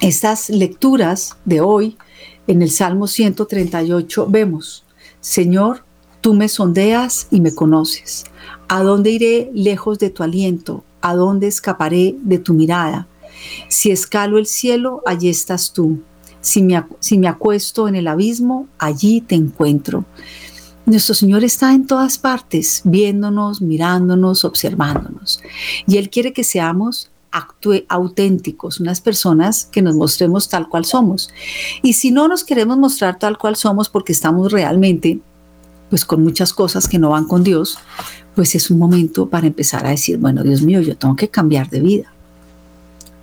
estas 0.00 0.48
lecturas 0.48 1.36
de 1.44 1.60
hoy 1.60 1.98
en 2.46 2.62
el 2.62 2.70
Salmo 2.70 3.06
138 3.06 4.26
vemos, 4.26 4.84
Señor, 5.20 5.84
tú 6.22 6.32
me 6.32 6.48
sondeas 6.48 7.28
y 7.30 7.42
me 7.42 7.54
conoces. 7.54 8.24
¿A 8.68 8.82
dónde 8.82 9.10
iré 9.10 9.50
lejos 9.52 9.98
de 9.98 10.08
tu 10.08 10.22
aliento? 10.22 10.82
¿A 11.02 11.14
dónde 11.14 11.46
escaparé 11.46 12.16
de 12.22 12.38
tu 12.38 12.54
mirada? 12.54 13.06
Si 13.68 13.90
escalo 13.90 14.38
el 14.38 14.46
cielo, 14.46 15.02
allí 15.04 15.28
estás 15.28 15.74
tú. 15.74 16.00
Si 16.40 16.62
me, 16.62 16.82
si 17.00 17.18
me 17.18 17.28
acuesto 17.28 17.86
en 17.86 17.96
el 17.96 18.08
abismo, 18.08 18.66
allí 18.78 19.20
te 19.20 19.34
encuentro. 19.34 20.06
Nuestro 20.86 21.14
Señor 21.14 21.44
está 21.44 21.74
en 21.74 21.86
todas 21.86 22.16
partes, 22.16 22.80
viéndonos, 22.84 23.60
mirándonos, 23.60 24.46
observándonos. 24.46 25.42
Y 25.86 25.98
Él 25.98 26.08
quiere 26.08 26.32
que 26.32 26.44
seamos 26.44 27.10
actúe 27.38 27.84
auténticos, 27.88 28.80
unas 28.80 29.00
personas 29.00 29.66
que 29.70 29.82
nos 29.82 29.94
mostremos 29.94 30.48
tal 30.48 30.68
cual 30.68 30.84
somos. 30.84 31.30
Y 31.82 31.94
si 31.94 32.10
no 32.10 32.28
nos 32.28 32.44
queremos 32.44 32.76
mostrar 32.76 33.18
tal 33.18 33.38
cual 33.38 33.56
somos 33.56 33.88
porque 33.88 34.12
estamos 34.12 34.52
realmente 34.52 35.20
pues 35.90 36.04
con 36.04 36.22
muchas 36.22 36.52
cosas 36.52 36.86
que 36.86 36.98
no 36.98 37.10
van 37.10 37.26
con 37.26 37.42
Dios, 37.42 37.78
pues 38.34 38.54
es 38.54 38.70
un 38.70 38.78
momento 38.78 39.28
para 39.28 39.46
empezar 39.46 39.86
a 39.86 39.90
decir, 39.90 40.18
bueno, 40.18 40.42
Dios 40.42 40.62
mío, 40.62 40.80
yo 40.80 40.96
tengo 40.96 41.16
que 41.16 41.28
cambiar 41.28 41.70
de 41.70 41.80
vida. 41.80 42.12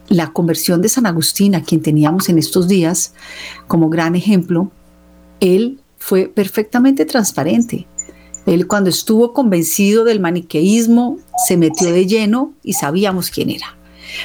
La 0.09 0.31
conversión 0.31 0.81
de 0.81 0.89
San 0.89 1.05
Agustín, 1.05 1.55
a 1.55 1.63
quien 1.63 1.81
teníamos 1.81 2.29
en 2.29 2.37
estos 2.37 2.67
días 2.67 3.13
como 3.67 3.89
gran 3.89 4.15
ejemplo, 4.15 4.71
él 5.39 5.79
fue 5.97 6.27
perfectamente 6.27 7.05
transparente. 7.05 7.87
Él 8.45 8.67
cuando 8.67 8.89
estuvo 8.89 9.33
convencido 9.33 10.03
del 10.03 10.19
maniqueísmo, 10.19 11.17
se 11.47 11.57
metió 11.57 11.91
de 11.91 12.05
lleno 12.05 12.53
y 12.63 12.73
sabíamos 12.73 13.31
quién 13.31 13.49
era. 13.49 13.75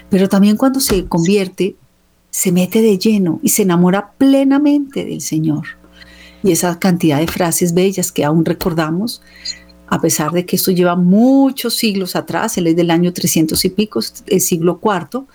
Pero 0.08 0.28
también 0.28 0.56
cuando 0.56 0.80
se 0.80 1.06
convierte, 1.06 1.76
se 2.30 2.52
mete 2.52 2.80
de 2.80 2.98
lleno 2.98 3.40
y 3.42 3.50
se 3.50 3.62
enamora 3.62 4.12
plenamente 4.16 5.04
del 5.04 5.20
Señor. 5.20 5.66
Y 6.42 6.52
esa 6.52 6.78
cantidad 6.78 7.18
de 7.18 7.26
frases 7.26 7.74
bellas 7.74 8.12
que 8.12 8.24
aún 8.24 8.44
recordamos, 8.44 9.20
a 9.88 10.00
pesar 10.00 10.30
de 10.30 10.46
que 10.46 10.56
esto 10.56 10.70
lleva 10.70 10.96
muchos 10.96 11.74
siglos 11.74 12.16
atrás, 12.16 12.56
él 12.56 12.68
es 12.68 12.76
del 12.76 12.90
año 12.90 13.12
300 13.12 13.62
y 13.64 13.68
pico, 13.70 14.00
el 14.26 14.40
siglo 14.40 14.80
IV, 14.82 15.26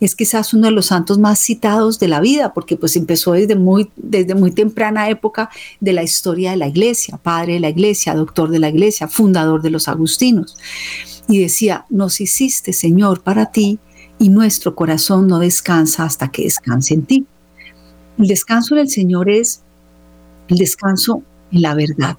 es 0.00 0.16
quizás 0.16 0.52
uno 0.52 0.66
de 0.66 0.72
los 0.72 0.86
santos 0.86 1.20
más 1.20 1.38
citados 1.38 2.00
de 2.00 2.08
la 2.08 2.20
vida, 2.20 2.52
porque 2.52 2.76
pues 2.76 2.96
empezó 2.96 3.32
desde 3.32 3.54
muy, 3.54 3.88
desde 3.94 4.34
muy 4.34 4.50
temprana 4.50 5.08
época 5.08 5.48
de 5.78 5.92
la 5.92 6.02
historia 6.02 6.50
de 6.50 6.56
la 6.56 6.66
iglesia, 6.66 7.18
padre 7.18 7.54
de 7.54 7.60
la 7.60 7.68
iglesia, 7.68 8.14
doctor 8.14 8.50
de 8.50 8.58
la 8.58 8.68
iglesia, 8.68 9.06
fundador 9.06 9.62
de 9.62 9.70
los 9.70 9.86
agustinos. 9.86 10.56
Y 11.28 11.38
decía, 11.38 11.86
nos 11.88 12.20
hiciste, 12.20 12.72
Señor, 12.72 13.22
para 13.22 13.52
ti, 13.52 13.78
y 14.22 14.28
nuestro 14.28 14.74
corazón 14.74 15.26
no 15.26 15.38
descansa 15.38 16.04
hasta 16.04 16.30
que 16.30 16.44
descanse 16.44 16.94
en 16.94 17.02
ti. 17.02 17.26
El 18.18 18.28
descanso 18.28 18.76
del 18.76 18.88
Señor 18.88 19.28
es 19.28 19.62
el 20.48 20.58
descanso 20.58 21.22
en 21.50 21.62
la 21.62 21.74
verdad. 21.74 22.16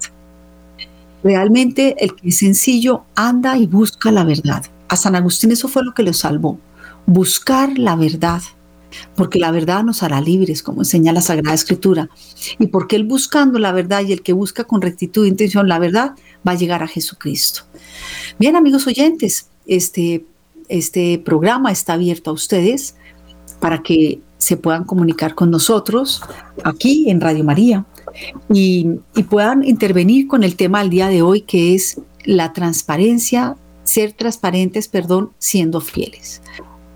Realmente 1.22 1.96
el 1.98 2.14
que 2.14 2.28
es 2.28 2.38
sencillo 2.38 3.04
anda 3.14 3.56
y 3.56 3.66
busca 3.66 4.12
la 4.12 4.24
verdad. 4.24 4.64
A 4.88 4.96
San 4.96 5.16
Agustín 5.16 5.50
eso 5.50 5.66
fue 5.66 5.82
lo 5.82 5.94
que 5.94 6.02
lo 6.02 6.12
salvó 6.12 6.58
buscar 7.06 7.78
la 7.78 7.96
verdad, 7.96 8.42
porque 9.16 9.38
la 9.38 9.50
verdad 9.50 9.82
nos 9.82 10.02
hará 10.02 10.20
libres, 10.20 10.62
como 10.62 10.82
enseña 10.82 11.12
la 11.12 11.20
Sagrada 11.20 11.54
Escritura. 11.54 12.08
Y 12.58 12.68
porque 12.68 12.96
Él 12.96 13.04
buscando 13.04 13.58
la 13.58 13.72
verdad 13.72 14.02
y 14.02 14.12
el 14.12 14.22
que 14.22 14.32
busca 14.32 14.64
con 14.64 14.82
rectitud 14.82 15.24
e 15.24 15.28
intención 15.28 15.68
la 15.68 15.78
verdad, 15.78 16.14
va 16.46 16.52
a 16.52 16.56
llegar 16.56 16.82
a 16.82 16.88
Jesucristo. 16.88 17.62
Bien, 18.38 18.56
amigos 18.56 18.86
oyentes, 18.86 19.48
este, 19.66 20.24
este 20.68 21.18
programa 21.18 21.70
está 21.72 21.94
abierto 21.94 22.30
a 22.30 22.34
ustedes 22.34 22.96
para 23.60 23.82
que 23.82 24.20
se 24.38 24.56
puedan 24.56 24.84
comunicar 24.84 25.34
con 25.34 25.50
nosotros 25.50 26.22
aquí 26.64 27.08
en 27.08 27.20
Radio 27.20 27.44
María 27.44 27.86
y, 28.52 29.00
puedan 29.28 29.64
intervenir 29.64 30.28
con 30.28 30.44
el 30.44 30.56
tema 30.56 30.80
del 30.80 30.90
día 30.90 31.08
de 31.08 31.22
hoy, 31.22 31.40
que 31.40 31.74
es 31.74 32.00
la 32.24 32.52
transparencia, 32.52 33.56
ser 33.84 34.12
transparentes, 34.12 34.88
perdón, 34.88 35.30
siendo 35.38 35.80
fieles 35.80 36.42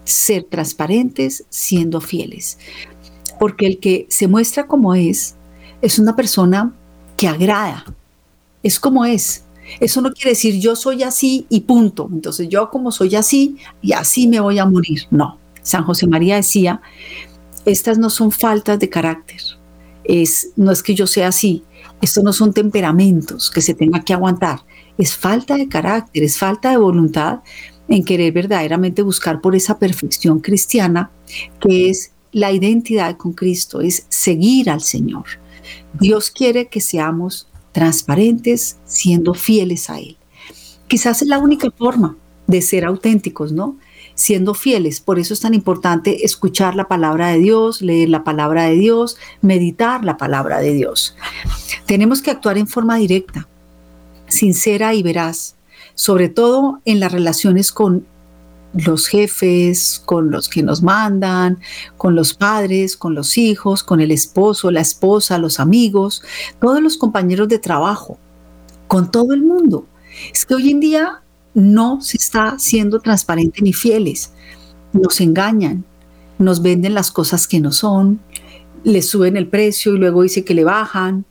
ser 0.09 0.45
transparentes 0.45 1.45
siendo 1.51 2.01
fieles. 2.01 2.59
Porque 3.39 3.67
el 3.67 3.79
que 3.79 4.07
se 4.09 4.27
muestra 4.27 4.67
como 4.67 4.95
es, 4.95 5.37
es 5.83 5.99
una 5.99 6.17
persona 6.17 6.75
que 7.17 7.29
agrada, 7.29 7.85
es 8.63 8.81
como 8.81 9.05
es. 9.05 9.45
Eso 9.81 10.01
no 10.01 10.13
quiere 10.13 10.31
decir 10.31 10.59
yo 10.59 10.77
soy 10.77 11.03
así 11.03 11.47
y 11.49 11.61
punto. 11.61 12.09
Entonces 12.13 12.49
yo 12.49 12.71
como 12.71 12.91
soy 12.91 13.15
así 13.17 13.57
y 13.83 13.93
así 13.93 14.29
me 14.29 14.41
voy 14.41 14.59
a 14.59 14.67
morir. 14.67 15.03
No. 15.11 15.39
San 15.63 15.85
José 15.85 16.07
María 16.07 16.37
decía, 16.37 16.81
estas 17.65 17.99
no 17.99 18.11
son 18.11 18.33
faltas 18.33 18.79
de 18.79 18.89
carácter. 18.89 19.41
Es, 20.05 20.51
no 20.57 20.73
es 20.73 20.83
que 20.83 20.95
yo 20.95 21.07
sea 21.07 21.29
así. 21.29 21.63
Estos 22.01 22.25
no 22.25 22.33
son 22.33 22.53
temperamentos 22.53 23.51
que 23.51 23.61
se 23.61 23.75
tenga 23.75 24.03
que 24.05 24.15
aguantar. 24.15 24.61
Es 24.97 25.15
falta 25.15 25.57
de 25.57 25.69
carácter, 25.69 26.23
es 26.23 26.39
falta 26.39 26.71
de 26.71 26.77
voluntad 26.77 27.41
en 27.89 28.05
querer 28.05 28.33
verdaderamente 28.33 29.03
buscar 29.03 29.41
por 29.41 29.55
esa 29.55 29.79
perfección 29.79 30.41
cristiana 30.41 31.11
que 31.61 31.91
es 31.91 32.13
la 32.33 32.53
identidad 32.53 33.17
con 33.17 33.33
Cristo, 33.33 33.81
es 33.81 34.07
seguir 34.09 34.71
al 34.71 34.81
Señor. 34.81 35.25
Dios 35.95 36.31
quiere 36.31 36.69
que 36.69 36.81
seamos 36.81 37.48
transparentes 37.79 38.77
siendo 38.87 39.35
fieles 39.35 39.89
a 39.89 40.01
Él. 40.01 40.17
Quizás 40.89 41.23
es 41.23 41.29
la 41.29 41.39
única 41.39 41.71
forma 41.71 42.17
de 42.49 42.61
ser 42.61 42.85
auténticos, 42.85 43.53
¿no? 43.53 43.77
Siendo 44.17 44.53
fieles. 44.55 44.99
Por 45.01 45.21
eso 45.21 45.33
es 45.33 45.39
tan 45.39 45.55
importante 45.55 46.25
escuchar 46.25 46.75
la 46.75 46.89
palabra 46.89 47.29
de 47.29 47.39
Dios, 47.39 47.81
leer 47.81 48.09
la 48.09 48.25
palabra 48.25 48.65
de 48.65 48.75
Dios, 48.75 49.17
meditar 49.43 50.05
la 50.05 50.17
palabra 50.17 50.59
de 50.59 50.73
Dios. 50.73 51.15
Tenemos 51.87 52.21
que 52.21 52.33
actuar 52.33 52.59
en 52.59 52.67
forma 52.67 52.97
directa, 52.97 53.47
sincera 54.27 54.93
y 54.95 55.05
veraz, 55.05 55.55
sobre 55.95 56.29
todo 56.29 56.81
en 56.85 56.99
las 56.99 57.13
relaciones 57.13 57.71
con 57.71 58.09
los 58.75 59.07
jefes, 59.07 60.03
con 60.05 60.31
los 60.31 60.49
que 60.49 60.63
nos 60.63 60.83
mandan, 60.83 61.59
con 61.97 62.15
los 62.15 62.35
padres, 62.35 62.97
con 62.97 63.15
los 63.15 63.39
hijos, 63.39 63.83
con 63.83 64.01
el 64.01 64.11
esposo, 64.11 64.71
la 64.71 64.81
esposa, 64.81 65.39
los 65.39 65.61
amigos, 65.61 66.23
todos 66.61 66.83
los 66.83 66.97
compañeros 66.97 67.49
de 67.49 67.59
trabajo, 67.59 68.19
con 68.87 69.11
todo 69.11 69.33
el 69.33 69.43
mundo. 69.43 69.87
Es 70.33 70.45
que 70.45 70.55
hoy 70.55 70.71
en 70.71 70.81
día 70.81 71.23
no 71.55 72.01
se 72.01 72.17
está 72.17 72.59
siendo 72.59 73.01
transparente 73.01 73.63
ni 73.63 73.73
fieles. 73.73 74.33
Nos 74.93 75.21
engañan, 75.21 75.85
nos 76.39 76.63
venden 76.63 76.95
las 76.95 77.11
cosas 77.11 77.47
que 77.47 77.61
no 77.61 77.73
son, 77.73 78.21
le 78.85 79.03
suben 79.03 79.37
el 79.37 79.49
precio 79.49 79.95
y 79.95 79.99
luego 79.99 80.23
dice 80.23 80.45
que 80.45 80.55
le 80.55 80.65
bajan. 80.65 81.25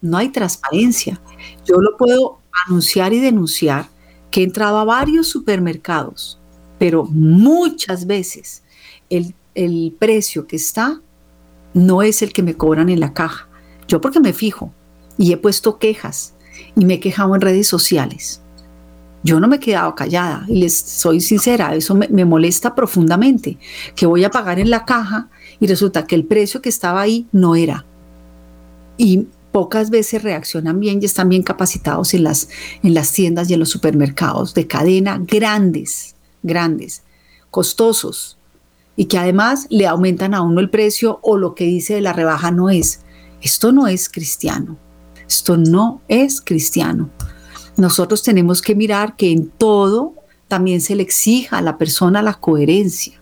No 0.00 0.16
hay 0.16 0.30
transparencia. 0.30 1.20
Yo 1.64 1.76
lo 1.80 1.96
puedo 1.96 2.38
anunciar 2.66 3.12
y 3.12 3.20
denunciar 3.20 3.88
que 4.30 4.40
he 4.40 4.44
entrado 4.44 4.78
a 4.78 4.84
varios 4.84 5.28
supermercados, 5.28 6.39
pero 6.80 7.04
muchas 7.04 8.06
veces 8.06 8.62
el, 9.10 9.34
precio 9.98 10.46
que 10.46 10.56
está 10.56 10.98
no 11.74 12.00
es 12.00 12.22
el 12.22 12.32
que 12.32 12.42
me 12.42 12.54
cobran 12.54 12.88
en 12.88 13.00
la 13.00 13.12
caja. 13.12 13.50
Yo 13.86 14.00
porque 14.00 14.18
me 14.18 14.32
fijo 14.32 14.72
y 15.18 15.30
he 15.32 15.36
puesto 15.36 15.78
quejas 15.78 16.32
y 16.74 16.86
me 16.86 16.94
he 16.94 17.00
quejado 17.00 17.34
en 17.34 17.42
redes 17.42 17.66
sociales. 17.66 18.40
Yo 19.22 19.40
no 19.40 19.46
me 19.46 19.56
he 19.56 19.60
quedado 19.60 19.94
callada 19.94 20.46
y 20.48 20.58
les 20.58 20.74
soy 20.74 21.20
sincera, 21.20 21.74
eso 21.74 21.94
me, 21.94 22.08
me, 22.08 22.24
molesta 22.24 22.74
profundamente, 22.74 23.58
que 23.94 24.06
voy 24.06 24.24
a 24.24 24.30
pagar 24.30 24.58
en 24.58 24.70
la 24.70 24.86
caja 24.86 25.28
y 25.60 25.66
resulta 25.66 26.06
que 26.06 26.14
el 26.14 26.24
precio 26.24 26.62
que 26.62 26.70
estaba 26.70 27.02
ahí 27.02 27.26
no 27.30 27.56
era. 27.56 27.84
Y 28.96 29.26
pocas 29.52 29.90
veces 29.90 30.22
reaccionan 30.22 30.80
bien 30.80 31.00
y 31.02 31.04
están 31.04 31.28
bien 31.28 31.42
capacitados 31.42 32.14
en 32.14 32.24
las, 32.24 32.48
en 32.82 32.94
las 32.94 33.12
tiendas 33.12 33.50
y 33.50 33.54
en 33.54 33.60
los 33.60 33.68
supermercados 33.68 34.54
de 34.54 34.66
cadena 34.66 35.20
grandes, 35.22 36.16
grandes, 36.42 37.02
costosos, 37.50 38.38
y 38.96 39.06
que 39.06 39.18
además 39.18 39.66
le 39.70 39.86
aumentan 39.86 40.34
a 40.34 40.42
uno 40.42 40.60
el 40.60 40.70
precio 40.70 41.20
o 41.22 41.36
lo 41.36 41.54
que 41.54 41.64
dice 41.64 41.94
de 41.94 42.00
la 42.00 42.12
rebaja 42.12 42.50
no 42.50 42.70
es. 42.70 43.00
Esto 43.40 43.72
no 43.72 43.86
es 43.86 44.08
cristiano. 44.08 44.76
Esto 45.26 45.56
no 45.56 46.02
es 46.08 46.40
cristiano. 46.40 47.08
Nosotros 47.76 48.22
tenemos 48.22 48.60
que 48.60 48.74
mirar 48.74 49.16
que 49.16 49.30
en 49.30 49.48
todo 49.48 50.14
también 50.48 50.80
se 50.80 50.96
le 50.96 51.02
exija 51.02 51.58
a 51.58 51.62
la 51.62 51.78
persona 51.78 52.20
la 52.20 52.34
coherencia. 52.34 53.18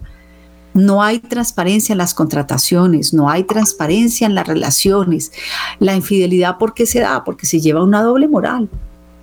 No 0.74 1.02
hay 1.02 1.18
transparencia 1.18 1.92
en 1.92 1.98
las 1.98 2.14
contrataciones, 2.14 3.12
no 3.12 3.28
hay 3.28 3.44
transparencia 3.44 4.26
en 4.26 4.34
las 4.34 4.46
relaciones. 4.46 5.32
La 5.78 5.94
infidelidad, 5.94 6.58
¿por 6.58 6.74
qué 6.74 6.86
se 6.86 7.00
da? 7.00 7.24
Porque 7.24 7.46
se 7.46 7.60
lleva 7.60 7.82
una 7.82 8.02
doble 8.02 8.26
moral. 8.26 8.68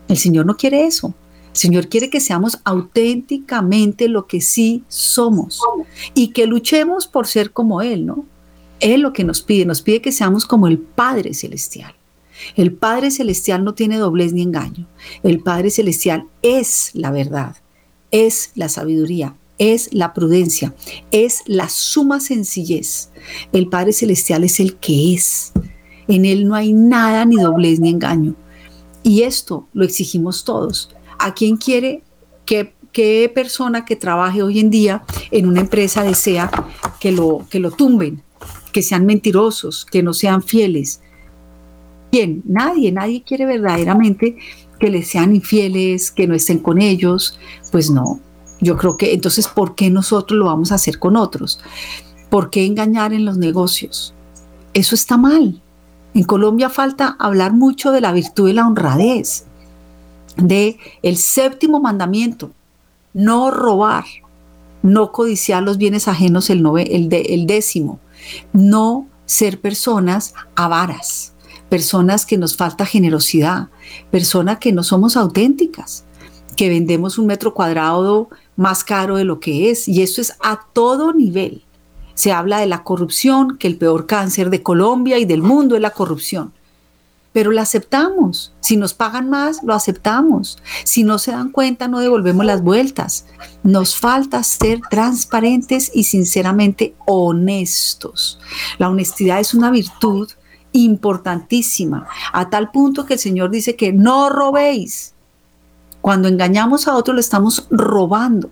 El 0.08 0.18
Señor 0.18 0.46
no 0.46 0.56
quiere 0.56 0.86
eso. 0.86 1.14
Señor 1.56 1.88
quiere 1.88 2.10
que 2.10 2.20
seamos 2.20 2.60
auténticamente 2.66 4.10
lo 4.10 4.28
que 4.28 4.42
sí 4.42 4.84
somos 4.90 5.62
y 6.14 6.30
que 6.30 6.48
luchemos 6.48 7.08
por 7.08 7.28
ser 7.28 7.52
como 7.52 7.82
Él, 7.82 8.06
¿no? 8.06 8.26
Él 8.82 9.02
lo 9.02 9.14
que 9.14 9.24
nos 9.24 9.42
pide, 9.42 9.66
nos 9.66 9.82
pide 9.82 10.02
que 10.02 10.12
seamos 10.12 10.46
como 10.46 10.68
el 10.68 10.80
Padre 10.80 11.34
Celestial. 11.34 11.96
El 12.58 12.74
Padre 12.74 13.10
Celestial 13.10 13.64
no 13.64 13.74
tiene 13.74 13.98
doblez 13.98 14.34
ni 14.34 14.42
engaño. 14.42 14.86
El 15.24 15.40
Padre 15.40 15.72
Celestial 15.72 16.28
es 16.42 16.92
la 16.94 17.10
verdad, 17.10 17.56
es 18.12 18.52
la 18.56 18.68
sabiduría, 18.68 19.38
es 19.58 19.94
la 19.94 20.14
prudencia, 20.14 20.76
es 21.12 21.42
la 21.46 21.70
suma 21.70 22.20
sencillez. 22.20 23.12
El 23.54 23.70
Padre 23.70 23.94
Celestial 23.94 24.44
es 24.44 24.60
el 24.60 24.76
que 24.76 25.14
es. 25.14 25.54
En 26.10 26.26
Él 26.26 26.46
no 26.48 26.56
hay 26.56 26.74
nada, 26.74 27.24
ni 27.24 27.38
doblez, 27.38 27.80
ni 27.80 27.92
engaño. 27.92 28.36
Y 29.04 29.22
esto 29.22 29.70
lo 29.72 29.86
exigimos 29.86 30.44
todos. 30.44 30.90
¿A 31.20 31.34
quién 31.34 31.58
quiere 31.58 32.04
que 32.46 32.74
qué 32.92 33.30
persona 33.34 33.84
que 33.84 33.98
trabaje 33.98 34.42
hoy 34.42 34.60
en 34.60 34.70
día 34.70 35.04
en 35.30 35.48
una 35.48 35.60
empresa 35.60 36.04
desea 36.04 36.50
que 37.00 37.12
lo, 37.12 37.46
que 37.50 37.60
lo 37.60 37.72
tumben, 37.72 38.24
que 38.72 38.82
sean 38.82 39.06
mentirosos, 39.06 39.86
que 39.86 40.02
no 40.02 40.14
sean 40.14 40.42
fieles? 40.42 41.02
¿Quién? 42.12 42.42
Nadie, 42.46 42.94
nadie 42.94 43.24
quiere 43.24 43.46
verdaderamente 43.46 44.38
que 44.80 44.90
les 44.90 45.10
sean 45.10 45.36
infieles, 45.36 46.12
que 46.12 46.28
no 46.28 46.36
estén 46.36 46.60
con 46.60 46.82
ellos. 46.82 47.38
Pues 47.72 47.90
no, 47.90 48.22
yo 48.62 48.78
creo 48.78 48.98
que 48.98 49.14
entonces, 49.14 49.48
¿por 49.48 49.76
qué 49.76 49.90
nosotros 49.90 50.38
lo 50.38 50.46
vamos 50.46 50.72
a 50.72 50.76
hacer 50.76 50.98
con 51.00 51.18
otros? 51.18 51.60
¿Por 52.30 52.50
qué 52.50 52.66
engañar 52.66 53.14
en 53.14 53.26
los 53.26 53.38
negocios? 53.38 54.14
Eso 54.74 54.96
está 54.96 55.18
mal. 55.18 55.62
En 56.14 56.24
Colombia 56.24 56.70
falta 56.70 57.16
hablar 57.20 57.54
mucho 57.54 57.92
de 57.92 58.02
la 58.02 58.14
virtud 58.14 58.48
de 58.48 58.54
la 58.54 58.66
honradez, 58.66 59.46
de 60.38 60.78
el 61.02 61.18
séptimo 61.18 61.80
mandamiento, 61.80 62.52
no 63.14 63.52
robar, 63.52 64.06
no 64.82 65.12
codiciar 65.12 65.64
los 65.64 65.78
bienes 65.78 66.08
ajenos, 66.08 66.50
el, 66.50 66.66
el, 66.78 67.10
el 67.12 67.48
décimo, 67.48 68.00
no 68.54 69.08
ser 69.26 69.60
personas 69.60 70.34
avaras, 70.56 71.34
personas 71.70 72.26
que 72.26 72.38
nos 72.38 72.56
falta 72.56 72.86
generosidad, 72.86 73.70
personas 74.12 74.60
que 74.60 74.72
no 74.72 74.84
somos 74.84 75.18
auténticas, 75.18 76.06
que 76.56 76.70
vendemos 76.70 77.18
un 77.18 77.28
metro 77.28 77.54
cuadrado 77.54 78.30
más 78.56 78.84
caro 78.84 79.18
de 79.18 79.26
lo 79.26 79.40
que 79.40 79.70
es. 79.70 79.88
Y 79.88 80.02
esto 80.02 80.22
es 80.22 80.34
a 80.42 80.62
todo 80.74 81.14
nivel. 81.14 81.64
Se 82.14 82.32
habla 82.32 82.60
de 82.60 82.68
la 82.68 82.84
corrupción, 82.84 83.58
que 83.58 83.68
el 83.68 83.78
peor 83.78 84.08
cáncer 84.08 84.50
de 84.50 84.64
Colombia 84.64 85.18
y 85.18 85.26
del 85.26 85.42
mundo 85.42 85.76
es 85.76 85.82
la 85.82 85.92
corrupción. 85.92 86.54
Pero 87.36 87.52
la 87.52 87.64
aceptamos. 87.64 88.54
Si 88.62 88.78
nos 88.78 88.94
pagan 88.94 89.30
más, 89.30 89.62
lo 89.62 89.74
aceptamos. 89.74 90.58
Si 90.86 91.04
no 91.04 91.18
se 91.18 91.32
dan 91.32 91.50
cuenta, 91.50 91.90
no 91.90 92.00
devolvemos 92.00 92.46
las 92.46 92.62
vueltas. 92.62 93.26
Nos 93.62 93.98
falta 93.98 94.42
ser 94.42 94.80
transparentes 94.90 95.92
y 95.94 96.06
sinceramente 96.06 96.96
honestos. 97.06 98.40
La 98.78 98.90
honestidad 98.90 99.42
es 99.42 99.54
una 99.54 99.70
virtud 99.70 100.32
importantísima, 100.72 102.08
a 102.32 102.50
tal 102.50 102.72
punto 102.72 103.06
que 103.06 103.16
el 103.16 103.20
Señor 103.20 103.50
dice 103.50 103.76
que 103.76 103.92
no 103.92 104.30
robéis. 104.30 105.14
Cuando 106.00 106.30
engañamos 106.30 106.88
a 106.88 106.96
otro, 106.96 107.14
lo 107.14 107.20
estamos 107.20 107.68
robando. 107.70 108.50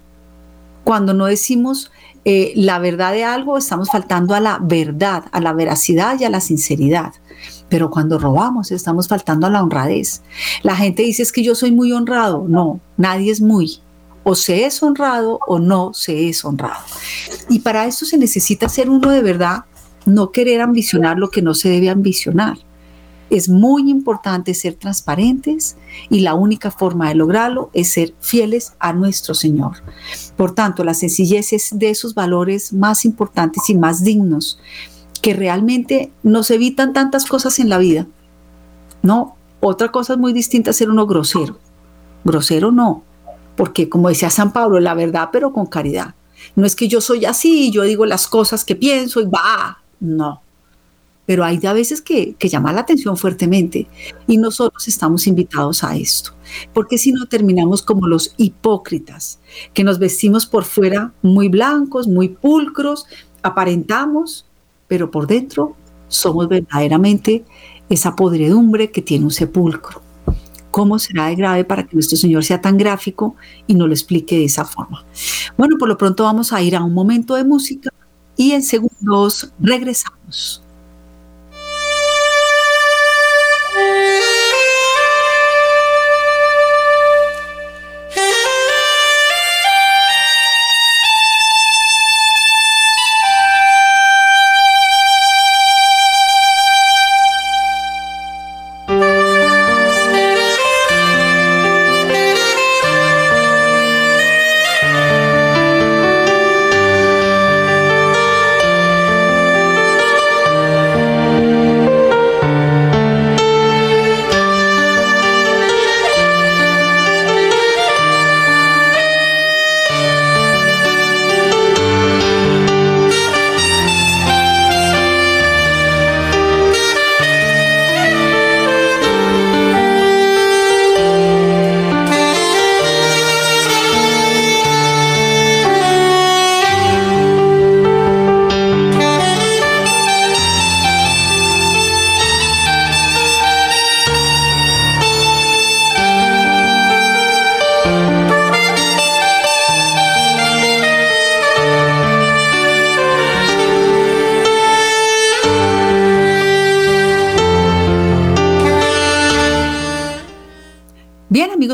Cuando 0.83 1.13
no 1.13 1.25
decimos 1.25 1.91
eh, 2.25 2.53
la 2.55 2.79
verdad 2.79 3.11
de 3.11 3.23
algo, 3.23 3.57
estamos 3.57 3.89
faltando 3.89 4.33
a 4.33 4.39
la 4.39 4.59
verdad, 4.61 5.25
a 5.31 5.41
la 5.41 5.53
veracidad 5.53 6.19
y 6.19 6.23
a 6.23 6.29
la 6.29 6.39
sinceridad. 6.39 7.13
Pero 7.69 7.89
cuando 7.89 8.19
robamos, 8.19 8.71
estamos 8.71 9.07
faltando 9.07 9.47
a 9.47 9.49
la 9.49 9.61
honradez. 9.61 10.21
La 10.61 10.75
gente 10.75 11.03
dice 11.03 11.23
es 11.23 11.31
que 11.31 11.43
yo 11.43 11.55
soy 11.55 11.71
muy 11.71 11.91
honrado. 11.91 12.45
No, 12.47 12.79
nadie 12.97 13.31
es 13.31 13.41
muy. 13.41 13.79
O 14.23 14.35
se 14.35 14.65
es 14.65 14.81
honrado 14.81 15.39
o 15.47 15.59
no 15.59 15.93
se 15.93 16.29
es 16.29 16.45
honrado. 16.45 16.83
Y 17.49 17.59
para 17.59 17.85
eso 17.85 18.05
se 18.05 18.17
necesita 18.17 18.69
ser 18.69 18.89
uno 18.89 19.09
de 19.09 19.21
verdad, 19.21 19.65
no 20.05 20.31
querer 20.31 20.61
ambicionar 20.61 21.17
lo 21.17 21.29
que 21.29 21.41
no 21.41 21.53
se 21.53 21.69
debe 21.69 21.89
ambicionar. 21.89 22.57
Es 23.33 23.49
muy 23.49 23.89
importante 23.89 24.53
ser 24.53 24.75
transparentes 24.75 25.75
y 26.11 26.19
la 26.19 26.35
única 26.35 26.69
forma 26.69 27.09
de 27.09 27.15
lograrlo 27.15 27.71
es 27.73 27.89
ser 27.89 28.13
fieles 28.19 28.73
a 28.77 28.93
nuestro 28.93 29.33
Señor. 29.33 29.77
Por 30.37 30.53
tanto, 30.53 30.83
la 30.83 30.93
sencillez 30.93 31.51
es 31.51 31.69
de 31.73 31.89
esos 31.89 32.13
valores 32.13 32.73
más 32.73 33.05
importantes 33.05 33.71
y 33.71 33.75
más 33.75 34.03
dignos 34.03 34.59
que 35.23 35.33
realmente 35.33 36.11
nos 36.21 36.51
evitan 36.51 36.93
tantas 36.93 37.25
cosas 37.25 37.57
en 37.57 37.69
la 37.69 37.79
vida. 37.79 38.05
No, 39.01 39.35
otra 39.61 39.91
cosa 39.91 40.13
es 40.13 40.19
muy 40.19 40.31
distinta 40.31 40.71
ser 40.71 40.91
uno 40.91 41.07
grosero. 41.07 41.57
Grosero 42.23 42.71
no, 42.71 43.03
porque 43.55 43.89
como 43.89 44.09
decía 44.09 44.29
San 44.29 44.53
Pablo, 44.53 44.79
la 44.79 44.93
verdad 44.93 45.29
pero 45.31 45.53
con 45.53 45.65
caridad. 45.65 46.13
No 46.55 46.67
es 46.67 46.75
que 46.75 46.87
yo 46.87 47.01
soy 47.01 47.25
así, 47.25 47.71
yo 47.71 47.81
digo 47.81 48.05
las 48.05 48.27
cosas 48.27 48.63
que 48.63 48.75
pienso 48.75 49.21
y 49.21 49.25
va, 49.25 49.81
no. 49.99 50.42
Pero 51.25 51.43
hay 51.45 51.59
a 51.65 51.73
veces 51.73 52.01
que, 52.01 52.35
que 52.35 52.49
llama 52.49 52.73
la 52.73 52.81
atención 52.81 53.15
fuertemente 53.15 53.87
y 54.27 54.37
nosotros 54.37 54.87
estamos 54.87 55.25
invitados 55.25 55.83
a 55.83 55.95
esto, 55.95 56.33
porque 56.73 56.97
si 56.97 57.11
no 57.11 57.27
terminamos 57.27 57.81
como 57.81 58.07
los 58.07 58.33
hipócritas, 58.37 59.39
que 59.73 59.83
nos 59.83 59.99
vestimos 59.99 60.45
por 60.45 60.65
fuera 60.65 61.13
muy 61.21 61.47
blancos, 61.47 62.07
muy 62.07 62.29
pulcros, 62.29 63.05
aparentamos, 63.41 64.45
pero 64.87 65.11
por 65.11 65.27
dentro 65.27 65.75
somos 66.07 66.47
verdaderamente 66.47 67.45
esa 67.89 68.15
podredumbre 68.15 68.91
que 68.91 69.01
tiene 69.01 69.25
un 69.25 69.31
sepulcro. 69.31 70.01
¿Cómo 70.71 70.97
será 70.97 71.27
de 71.27 71.35
grave 71.35 71.63
para 71.65 71.83
que 71.83 71.95
nuestro 71.95 72.17
Señor 72.17 72.43
sea 72.43 72.59
tan 72.59 72.77
gráfico 72.77 73.35
y 73.67 73.75
no 73.75 73.85
lo 73.85 73.93
explique 73.93 74.35
de 74.37 74.45
esa 74.45 74.65
forma? 74.65 75.05
Bueno, 75.55 75.77
por 75.77 75.87
lo 75.87 75.97
pronto 75.97 76.23
vamos 76.23 76.51
a 76.51 76.61
ir 76.63 76.75
a 76.75 76.83
un 76.83 76.93
momento 76.93 77.35
de 77.35 77.43
música 77.43 77.91
y 78.35 78.53
en 78.53 78.63
segundos 78.63 79.53
regresamos. 79.59 80.62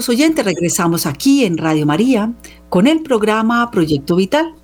Oyentes, 0.09 0.43
regresamos 0.43 1.05
aquí 1.05 1.45
en 1.45 1.57
Radio 1.57 1.85
María 1.85 2.33
con 2.67 2.87
el 2.87 3.03
programa 3.03 3.69
Proyecto 3.69 4.15
Vital. 4.15 4.55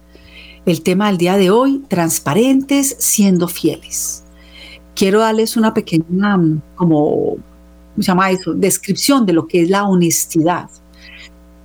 El 0.65 0.81
tema 0.81 1.07
del 1.07 1.17
día 1.17 1.37
de 1.37 1.51
hoy, 1.51 1.83
transparentes 1.87 2.95
siendo 2.97 3.47
fieles. 3.47 4.23
Quiero 4.95 5.19
darles 5.19 5.55
una 5.55 5.73
pequeña, 5.73 6.39
como, 6.75 7.37
se 7.97 8.03
llama 8.03 8.31
eso? 8.31 8.53
Descripción 8.55 9.25
de 9.27 9.33
lo 9.33 9.47
que 9.47 9.61
es 9.61 9.69
la 9.69 9.83
honestidad. 9.83 10.69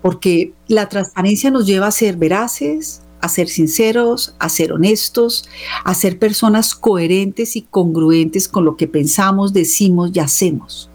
Porque 0.02 0.52
la 0.68 0.88
transparencia 0.88 1.50
nos 1.50 1.66
lleva 1.66 1.86
a 1.86 1.92
ser 1.92 2.16
veraces, 2.16 3.00
a 3.22 3.28
ser 3.28 3.48
sinceros, 3.48 4.34
a 4.38 4.50
ser 4.50 4.72
honestos, 4.72 5.48
a 5.84 5.94
ser 5.94 6.18
personas 6.18 6.74
coherentes 6.74 7.56
y 7.56 7.62
congruentes 7.62 8.46
con 8.46 8.66
lo 8.66 8.76
que 8.76 8.88
pensamos, 8.88 9.54
decimos 9.54 10.10
y 10.12 10.20
hacemos. 10.20 10.89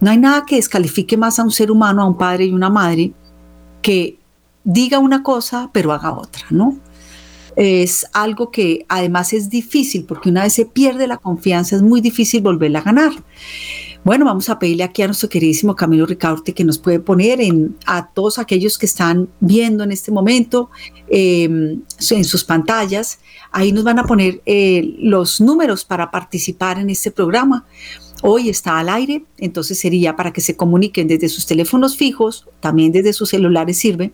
No 0.00 0.10
hay 0.10 0.18
nada 0.18 0.44
que 0.46 0.56
descalifique 0.56 1.16
más 1.16 1.38
a 1.38 1.44
un 1.44 1.50
ser 1.50 1.70
humano, 1.70 2.02
a 2.02 2.06
un 2.06 2.16
padre 2.16 2.46
y 2.46 2.52
una 2.52 2.70
madre, 2.70 3.12
que 3.82 4.18
diga 4.64 4.98
una 4.98 5.22
cosa 5.22 5.70
pero 5.72 5.92
haga 5.92 6.12
otra, 6.12 6.44
¿no? 6.50 6.78
Es 7.56 8.06
algo 8.12 8.50
que 8.50 8.86
además 8.88 9.32
es 9.32 9.50
difícil, 9.50 10.04
porque 10.04 10.30
una 10.30 10.44
vez 10.44 10.54
se 10.54 10.64
pierde 10.64 11.06
la 11.06 11.18
confianza 11.18 11.76
es 11.76 11.82
muy 11.82 12.00
difícil 12.00 12.40
volverla 12.42 12.78
a 12.78 12.82
ganar. 12.82 13.12
Bueno, 14.02 14.24
vamos 14.24 14.48
a 14.48 14.58
pedirle 14.58 14.82
aquí 14.82 15.02
a 15.02 15.06
nuestro 15.06 15.28
queridísimo 15.28 15.76
Camilo 15.76 16.06
Ricaurte 16.06 16.54
que 16.54 16.64
nos 16.64 16.78
puede 16.78 17.00
poner 17.00 17.38
en, 17.42 17.76
a 17.84 18.08
todos 18.08 18.38
aquellos 18.38 18.78
que 18.78 18.86
están 18.86 19.28
viendo 19.40 19.84
en 19.84 19.92
este 19.92 20.10
momento 20.10 20.70
em, 21.08 21.82
en 22.10 22.24
sus 22.24 22.42
pantallas. 22.42 23.18
Ahí 23.52 23.72
nos 23.72 23.84
van 23.84 23.98
a 23.98 24.04
poner 24.04 24.40
eh, 24.46 24.94
los 25.00 25.42
números 25.42 25.84
para 25.84 26.10
participar 26.10 26.78
en 26.78 26.88
este 26.88 27.10
programa 27.10 27.66
hoy 28.22 28.48
está 28.48 28.78
al 28.78 28.88
aire, 28.88 29.24
entonces 29.38 29.78
sería 29.78 30.16
para 30.16 30.32
que 30.32 30.40
se 30.40 30.56
comuniquen 30.56 31.08
desde 31.08 31.28
sus 31.28 31.46
teléfonos 31.46 31.96
fijos, 31.96 32.46
también 32.60 32.92
desde 32.92 33.12
sus 33.12 33.30
celulares 33.30 33.78
sirve, 33.78 34.12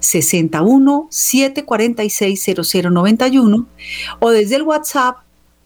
61 0.00 1.08
746 1.10 2.56
0091 2.62 3.66
o 4.20 4.30
desde 4.30 4.56
el 4.56 4.62
WhatsApp 4.62 5.18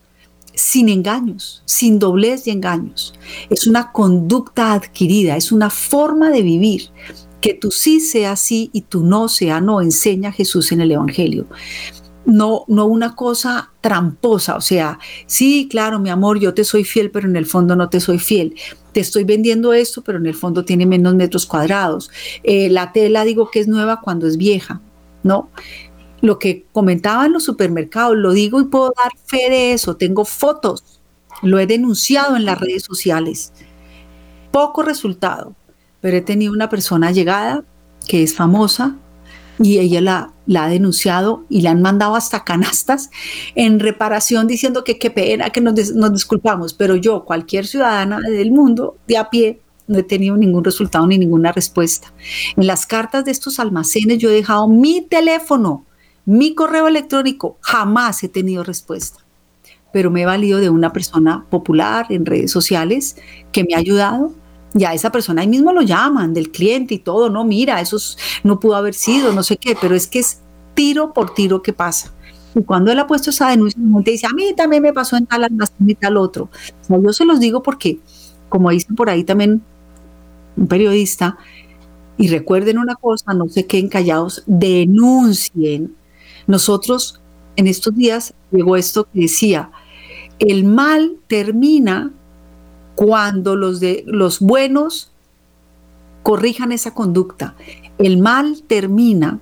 sin 0.59 0.89
engaños, 0.89 1.63
sin 1.65 1.99
doblez 1.99 2.45
y 2.45 2.51
engaños. 2.51 3.13
Es 3.49 3.65
una 3.65 3.91
conducta 3.91 4.73
adquirida, 4.73 5.37
es 5.37 5.51
una 5.51 5.69
forma 5.69 6.29
de 6.29 6.41
vivir. 6.41 6.89
Que 7.39 7.53
tú 7.53 7.71
sí 7.71 8.01
sea 8.01 8.35
sí 8.35 8.69
y 8.73 8.81
tú 8.81 9.03
no 9.03 9.29
sea 9.29 9.61
no, 9.61 9.79
enseña 9.79 10.33
Jesús 10.33 10.73
en 10.73 10.81
el 10.81 10.91
Evangelio. 10.91 11.47
No, 12.25 12.65
no 12.67 12.85
una 12.85 13.15
cosa 13.15 13.71
tramposa, 13.79 14.57
o 14.57 14.61
sea, 14.61 14.99
sí, 15.25 15.67
claro, 15.71 15.99
mi 15.99 16.09
amor, 16.09 16.39
yo 16.39 16.53
te 16.53 16.65
soy 16.65 16.83
fiel, 16.83 17.09
pero 17.09 17.27
en 17.27 17.37
el 17.37 17.45
fondo 17.45 17.77
no 17.77 17.89
te 17.89 18.01
soy 18.01 18.19
fiel. 18.19 18.55
Te 18.91 18.99
estoy 18.99 19.23
vendiendo 19.23 19.71
esto, 19.71 20.03
pero 20.03 20.17
en 20.17 20.25
el 20.25 20.35
fondo 20.35 20.65
tiene 20.65 20.85
menos 20.85 21.15
metros 21.15 21.45
cuadrados. 21.45 22.11
Eh, 22.43 22.69
la 22.69 22.91
tela 22.91 23.23
digo 23.23 23.49
que 23.49 23.61
es 23.61 23.67
nueva 23.69 24.01
cuando 24.01 24.27
es 24.27 24.35
vieja, 24.35 24.81
¿no? 25.23 25.49
Lo 26.21 26.39
que 26.39 26.65
comentaba 26.71 27.25
en 27.25 27.33
los 27.33 27.43
supermercados, 27.43 28.17
lo 28.17 28.31
digo 28.31 28.59
y 28.59 28.65
puedo 28.65 28.93
dar 29.01 29.11
fe 29.25 29.49
de 29.49 29.73
eso, 29.73 29.95
tengo 29.95 30.25
fotos, 30.25 31.01
lo 31.41 31.59
he 31.59 31.67
denunciado 31.67 32.35
en 32.35 32.45
las 32.45 32.59
redes 32.59 32.83
sociales. 32.83 33.53
Poco 34.51 34.83
resultado, 34.83 35.55
pero 36.01 36.17
he 36.17 36.21
tenido 36.21 36.51
una 36.51 36.69
persona 36.69 37.11
llegada 37.11 37.63
que 38.07 38.23
es 38.23 38.35
famosa 38.35 38.95
y 39.61 39.77
ella 39.79 40.01
la, 40.01 40.33
la, 40.45 40.65
ha 40.65 40.69
denunciado 40.69 41.45
y 41.49 41.61
le 41.61 41.69
han 41.69 41.81
mandado 41.81 42.15
hasta 42.15 42.43
canastas 42.43 43.09
en 43.55 43.79
reparación 43.79 44.47
diciendo 44.47 44.83
que 44.83 44.97
qué 44.97 45.11
pena, 45.11 45.49
que 45.49 45.61
nos 45.61 46.13
disculpamos, 46.13 46.73
pero 46.73 46.95
yo, 46.95 47.25
cualquier 47.25 47.67
ciudadana 47.67 48.19
del 48.19 48.51
mundo 48.51 48.97
de 49.07 49.17
a 49.17 49.29
pie, 49.29 49.61
no 49.87 49.97
he 49.97 50.03
tenido 50.03 50.37
ningún 50.37 50.63
resultado 50.63 51.05
ni 51.07 51.17
ninguna 51.17 51.51
respuesta. 51.51 52.13
En 52.55 52.67
las 52.67 52.85
cartas 52.85 53.25
de 53.25 53.31
estos 53.31 53.59
almacenes 53.59 54.19
yo 54.19 54.29
he 54.29 54.33
dejado 54.33 54.67
mi 54.67 55.01
teléfono 55.01 55.85
mi 56.25 56.53
correo 56.53 56.87
electrónico 56.87 57.57
jamás 57.61 58.23
he 58.23 58.29
tenido 58.29 58.63
respuesta, 58.63 59.19
pero 59.91 60.11
me 60.11 60.21
he 60.21 60.25
valido 60.25 60.59
de 60.59 60.69
una 60.69 60.93
persona 60.93 61.45
popular 61.49 62.07
en 62.09 62.25
redes 62.25 62.51
sociales 62.51 63.15
que 63.51 63.63
me 63.63 63.75
ha 63.75 63.79
ayudado. 63.79 64.33
Y 64.75 64.83
a 64.83 64.93
esa 64.93 65.11
persona 65.11 65.41
ahí 65.41 65.47
mismo 65.47 65.73
lo 65.73 65.81
llaman, 65.81 66.33
del 66.35 66.51
cliente 66.51 66.93
y 66.93 66.99
todo, 66.99 67.31
no, 67.31 67.43
mira, 67.43 67.81
eso 67.81 67.97
no 68.43 68.59
pudo 68.59 68.75
haber 68.75 68.93
sido, 68.93 69.33
no 69.33 69.41
sé 69.41 69.57
qué, 69.57 69.75
pero 69.79 69.95
es 69.95 70.05
que 70.05 70.19
es 70.19 70.41
tiro 70.75 71.11
por 71.11 71.33
tiro 71.33 71.63
que 71.63 71.73
pasa. 71.73 72.13
Y 72.53 72.63
cuando 72.63 72.91
él 72.91 72.99
ha 72.99 73.07
puesto 73.07 73.31
esa 73.31 73.49
denuncia, 73.49 73.81
la 73.81 73.93
gente 73.93 74.11
dice, 74.11 74.27
a 74.27 74.33
mí 74.33 74.53
también 74.55 74.83
me 74.83 74.93
pasó 74.93 75.17
en 75.17 75.25
tal 75.25 75.43
almacén 75.43 75.89
y 75.89 75.95
tal 75.95 76.17
otro. 76.17 76.49
yo 76.87 77.13
se 77.13 77.25
los 77.25 77.39
digo 77.39 77.63
porque, 77.63 77.99
como 78.47 78.69
dicen 78.69 78.95
por 78.95 79.09
ahí 79.09 79.23
también 79.23 79.61
un 80.55 80.67
periodista, 80.67 81.37
y 82.17 82.27
recuerden 82.27 82.77
una 82.77 82.95
cosa, 82.95 83.33
no 83.33 83.47
se 83.47 83.65
queden 83.65 83.87
callados, 83.87 84.43
denuncien 84.45 85.95
nosotros 86.49 87.21
en 87.57 87.67
estos 87.67 87.95
días 87.95 88.33
llegó 88.51 88.75
esto 88.75 89.07
que 89.13 89.21
decía, 89.21 89.69
el 90.39 90.63
mal 90.63 91.17
termina 91.27 92.11
cuando 92.95 93.55
los, 93.55 93.79
de, 93.79 94.03
los 94.07 94.39
buenos 94.39 95.11
corrijan 96.23 96.71
esa 96.71 96.95
conducta. 96.95 97.55
El 97.99 98.17
mal 98.17 98.63
termina 98.63 99.39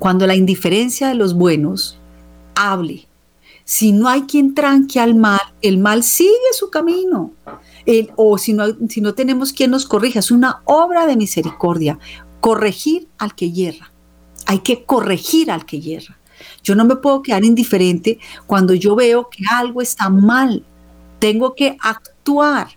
cuando 0.00 0.26
la 0.26 0.34
indiferencia 0.34 1.06
de 1.06 1.14
los 1.14 1.34
buenos 1.34 2.00
hable. 2.56 3.06
Si 3.62 3.92
no 3.92 4.08
hay 4.08 4.22
quien 4.22 4.54
tranque 4.54 4.98
al 4.98 5.14
mal, 5.14 5.40
el 5.62 5.78
mal 5.78 6.02
sigue 6.02 6.32
su 6.52 6.68
camino. 6.68 7.30
o 8.16 8.38
si 8.38 8.54
no, 8.54 8.64
si 8.88 9.00
no 9.00 9.14
tenemos 9.14 9.52
quien 9.52 9.70
nos 9.70 9.86
corrija, 9.86 10.18
es 10.18 10.32
una 10.32 10.62
obra 10.64 11.06
de 11.06 11.16
misericordia. 11.16 12.00
Corregir 12.40 13.06
al 13.18 13.36
que 13.36 13.52
hierra 13.52 13.92
hay 14.48 14.60
que 14.60 14.82
corregir 14.84 15.50
al 15.50 15.66
que 15.66 15.78
hierra. 15.78 16.16
Yo 16.62 16.74
no 16.74 16.86
me 16.86 16.96
puedo 16.96 17.20
quedar 17.20 17.44
indiferente 17.44 18.18
cuando 18.46 18.72
yo 18.72 18.96
veo 18.96 19.28
que 19.28 19.44
algo 19.50 19.82
está 19.82 20.08
mal. 20.08 20.64
Tengo 21.18 21.54
que 21.54 21.76
actuar. 21.82 22.68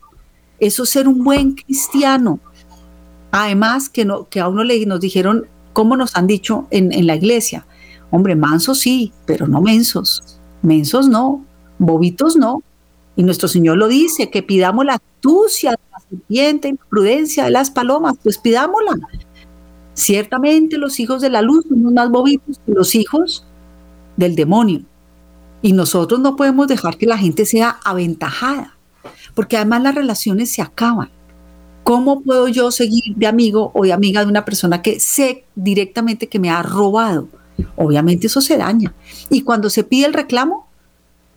Eso 0.60 0.84
es 0.84 0.90
ser 0.90 1.08
un 1.08 1.24
buen 1.24 1.54
cristiano. 1.54 2.42
Además, 3.32 3.88
que, 3.88 4.04
no, 4.04 4.28
que 4.28 4.42
a 4.42 4.50
uno 4.50 4.66
le, 4.66 4.86
nos 4.86 5.00
dijeron, 5.00 5.48
como 5.72 5.96
nos 5.96 6.18
han 6.18 6.28
dicho 6.28 6.68
en, 6.72 7.08
la 7.08 7.16
iglesia, 7.16 7.66
hombre, 8.12 8.36
mansos 8.36 8.80
sí, 8.80 9.14
pero 9.26 9.48
no 9.48 9.62
mensos. 9.62 10.40
Mensos 10.64 11.08
no, 11.08 11.46
bobitos 11.80 12.36
no. 12.36 12.64
Y 13.16 13.24
nuestro 13.24 13.48
Señor 13.48 13.78
lo 13.78 13.88
dice, 13.88 14.30
que 14.30 14.44
pidamos 14.44 14.86
la 14.86 14.96
astucia 14.96 15.72
de 15.72 15.78
la 15.90 16.00
serpiente, 16.02 16.68
y 16.68 16.74
prudencia 16.90 17.46
de 17.46 17.52
las 17.52 17.72
palomas, 17.72 18.16
pues 18.22 18.38
pidámosla. 18.38 19.00
Ciertamente 19.94 20.78
los 20.78 21.00
hijos 21.00 21.22
de 21.22 21.30
la 21.30 21.42
luz 21.42 21.66
son 21.68 21.94
más 21.94 22.10
bobitos 22.10 22.60
que 22.66 22.72
los 22.72 22.96
hijos 22.96 23.46
del 24.18 24.36
demonio. 24.36 24.82
Y 25.62 25.74
nosotros 25.74 26.20
no 26.20 26.36
podemos 26.36 26.68
dejar 26.68 26.98
que 26.98 27.06
la 27.06 27.18
gente 27.18 27.46
sea 27.46 27.80
aventajada, 27.84 28.78
porque 29.36 29.58
además 29.58 29.84
las 29.84 29.96
relaciones 29.96 30.52
se 30.52 30.62
acaban. 30.62 31.10
¿Cómo 31.84 32.22
puedo 32.22 32.48
yo 32.48 32.72
seguir 32.72 33.16
de 33.16 33.28
amigo 33.28 33.72
o 33.74 33.84
de 33.84 33.94
amiga 33.94 34.22
de 34.22 34.30
una 34.30 34.46
persona 34.46 34.82
que 34.82 35.00
sé 35.00 35.46
directamente 35.56 36.30
que 36.30 36.40
me 36.40 36.50
ha 36.50 36.64
robado? 36.64 37.28
Obviamente 37.76 38.28
eso 38.28 38.42
se 38.42 38.58
daña. 38.58 38.94
Y 39.30 39.42
cuando 39.42 39.70
se 39.70 39.84
pide 39.84 40.06
el 40.06 40.14
reclamo, 40.14 40.68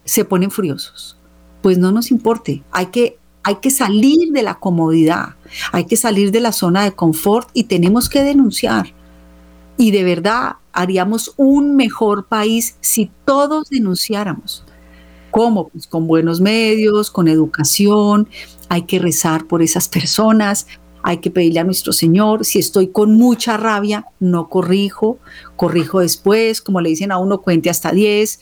se 0.05 0.25
ponen 0.25 0.51
furiosos. 0.51 1.19
Pues 1.63 1.79
no 1.79 1.93
nos 1.93 2.11
importe, 2.11 2.63
hay 2.71 2.87
que 2.87 3.19
hay 3.45 3.57
que 3.57 3.71
salir 3.71 4.33
de 4.33 4.43
la 4.43 4.55
comodidad, 4.55 5.37
hay 5.71 5.85
que 5.85 5.97
salir 5.97 6.33
de 6.33 6.41
la 6.41 6.51
zona 6.51 6.83
de 6.83 6.93
confort 6.93 7.49
y 7.53 7.65
tenemos 7.65 8.09
que 8.09 8.25
denunciar. 8.25 8.95
Y 9.77 9.91
de 9.91 10.03
verdad 10.03 10.57
haríamos 10.73 11.35
un 11.37 11.77
mejor 11.77 12.27
país 12.27 12.77
si 12.81 13.11
todos 13.25 13.69
denunciáramos. 13.69 14.65
¿Cómo? 15.31 15.69
Pues 15.69 15.87
con 15.87 16.07
buenos 16.07 16.41
medios, 16.41 17.11
con 17.11 17.29
educación, 17.29 18.29
hay 18.69 18.83
que 18.83 18.99
rezar 18.99 19.47
por 19.47 19.63
esas 19.63 19.89
personas, 19.89 20.67
hay 21.03 21.19
que 21.19 21.31
pedirle 21.31 21.61
a 21.61 21.65
nuestro 21.65 21.93
Señor, 21.93 22.47
si 22.47 22.59
estoy 22.59 22.89
con 22.89 23.15
mucha 23.15 23.59
rabia, 23.59 24.07
no 24.21 24.49
corrijo, 24.49 25.19
corrijo 25.55 26.01
después, 26.01 26.63
como 26.63 26.81
le 26.81 26.89
dicen 26.89 27.13
a 27.13 27.19
uno, 27.19 27.43
cuente 27.43 27.69
hasta 27.69 27.93
10, 27.93 28.41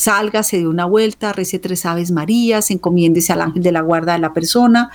sálgase 0.00 0.56
de 0.56 0.66
una 0.66 0.86
vuelta, 0.86 1.34
rece 1.34 1.58
tres 1.58 1.84
aves 1.84 2.10
marías, 2.10 2.70
encomiéndese 2.70 3.34
al 3.34 3.42
ángel 3.42 3.62
de 3.62 3.70
la 3.70 3.82
guarda 3.82 4.14
de 4.14 4.18
la 4.18 4.32
persona, 4.32 4.90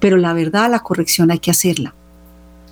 pero 0.00 0.18
la 0.18 0.34
verdad, 0.34 0.70
la 0.70 0.80
corrección 0.80 1.30
hay 1.30 1.38
que 1.38 1.50
hacerla. 1.50 1.94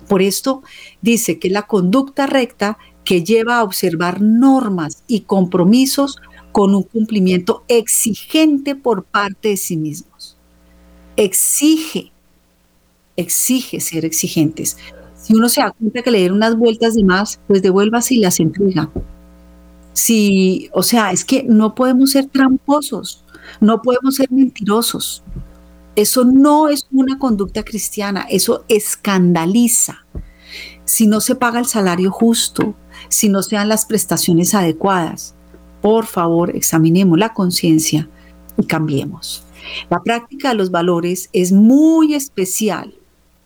Por 0.07 0.21
esto 0.21 0.61
dice 1.01 1.39
que 1.39 1.49
la 1.49 1.63
conducta 1.63 2.27
recta 2.27 2.77
que 3.03 3.23
lleva 3.23 3.57
a 3.57 3.63
observar 3.63 4.21
normas 4.21 5.03
y 5.07 5.21
compromisos 5.21 6.17
con 6.51 6.75
un 6.75 6.83
cumplimiento 6.83 7.63
exigente 7.67 8.75
por 8.75 9.03
parte 9.03 9.49
de 9.49 9.57
sí 9.57 9.75
mismos. 9.75 10.37
Exige, 11.15 12.11
exige 13.15 13.79
ser 13.79 14.05
exigentes. 14.05 14.77
Si 15.15 15.33
uno 15.33 15.49
se 15.49 15.61
da 15.61 15.71
cuenta 15.71 16.03
que 16.03 16.11
le 16.11 16.19
dieron 16.19 16.37
unas 16.37 16.55
vueltas 16.55 16.93
de 16.93 17.03
más, 17.03 17.39
pues 17.47 17.63
devuélvase 17.63 18.13
y 18.13 18.19
las 18.19 18.39
entrega. 18.39 18.91
Si, 19.93 20.69
o 20.73 20.83
sea, 20.83 21.11
es 21.11 21.23
que 21.23 21.43
no 21.43 21.75
podemos 21.75 22.11
ser 22.11 22.25
tramposos, 22.25 23.23
no 23.59 23.81
podemos 23.81 24.15
ser 24.15 24.31
mentirosos. 24.31 25.23
Eso 25.95 26.25
no 26.25 26.69
es 26.69 26.87
una 26.91 27.19
conducta 27.19 27.63
cristiana, 27.63 28.25
eso 28.29 28.65
escandaliza. 28.67 30.05
Si 30.85 31.07
no 31.07 31.21
se 31.21 31.35
paga 31.35 31.59
el 31.59 31.65
salario 31.65 32.11
justo, 32.11 32.75
si 33.09 33.29
no 33.29 33.43
se 33.43 33.55
dan 33.55 33.69
las 33.69 33.85
prestaciones 33.85 34.55
adecuadas, 34.55 35.35
por 35.81 36.05
favor, 36.05 36.55
examinemos 36.55 37.19
la 37.19 37.33
conciencia 37.33 38.09
y 38.57 38.65
cambiemos. 38.65 39.45
La 39.89 40.01
práctica 40.01 40.49
de 40.49 40.55
los 40.55 40.71
valores 40.71 41.29
es 41.33 41.51
muy 41.51 42.15
especial. 42.15 42.93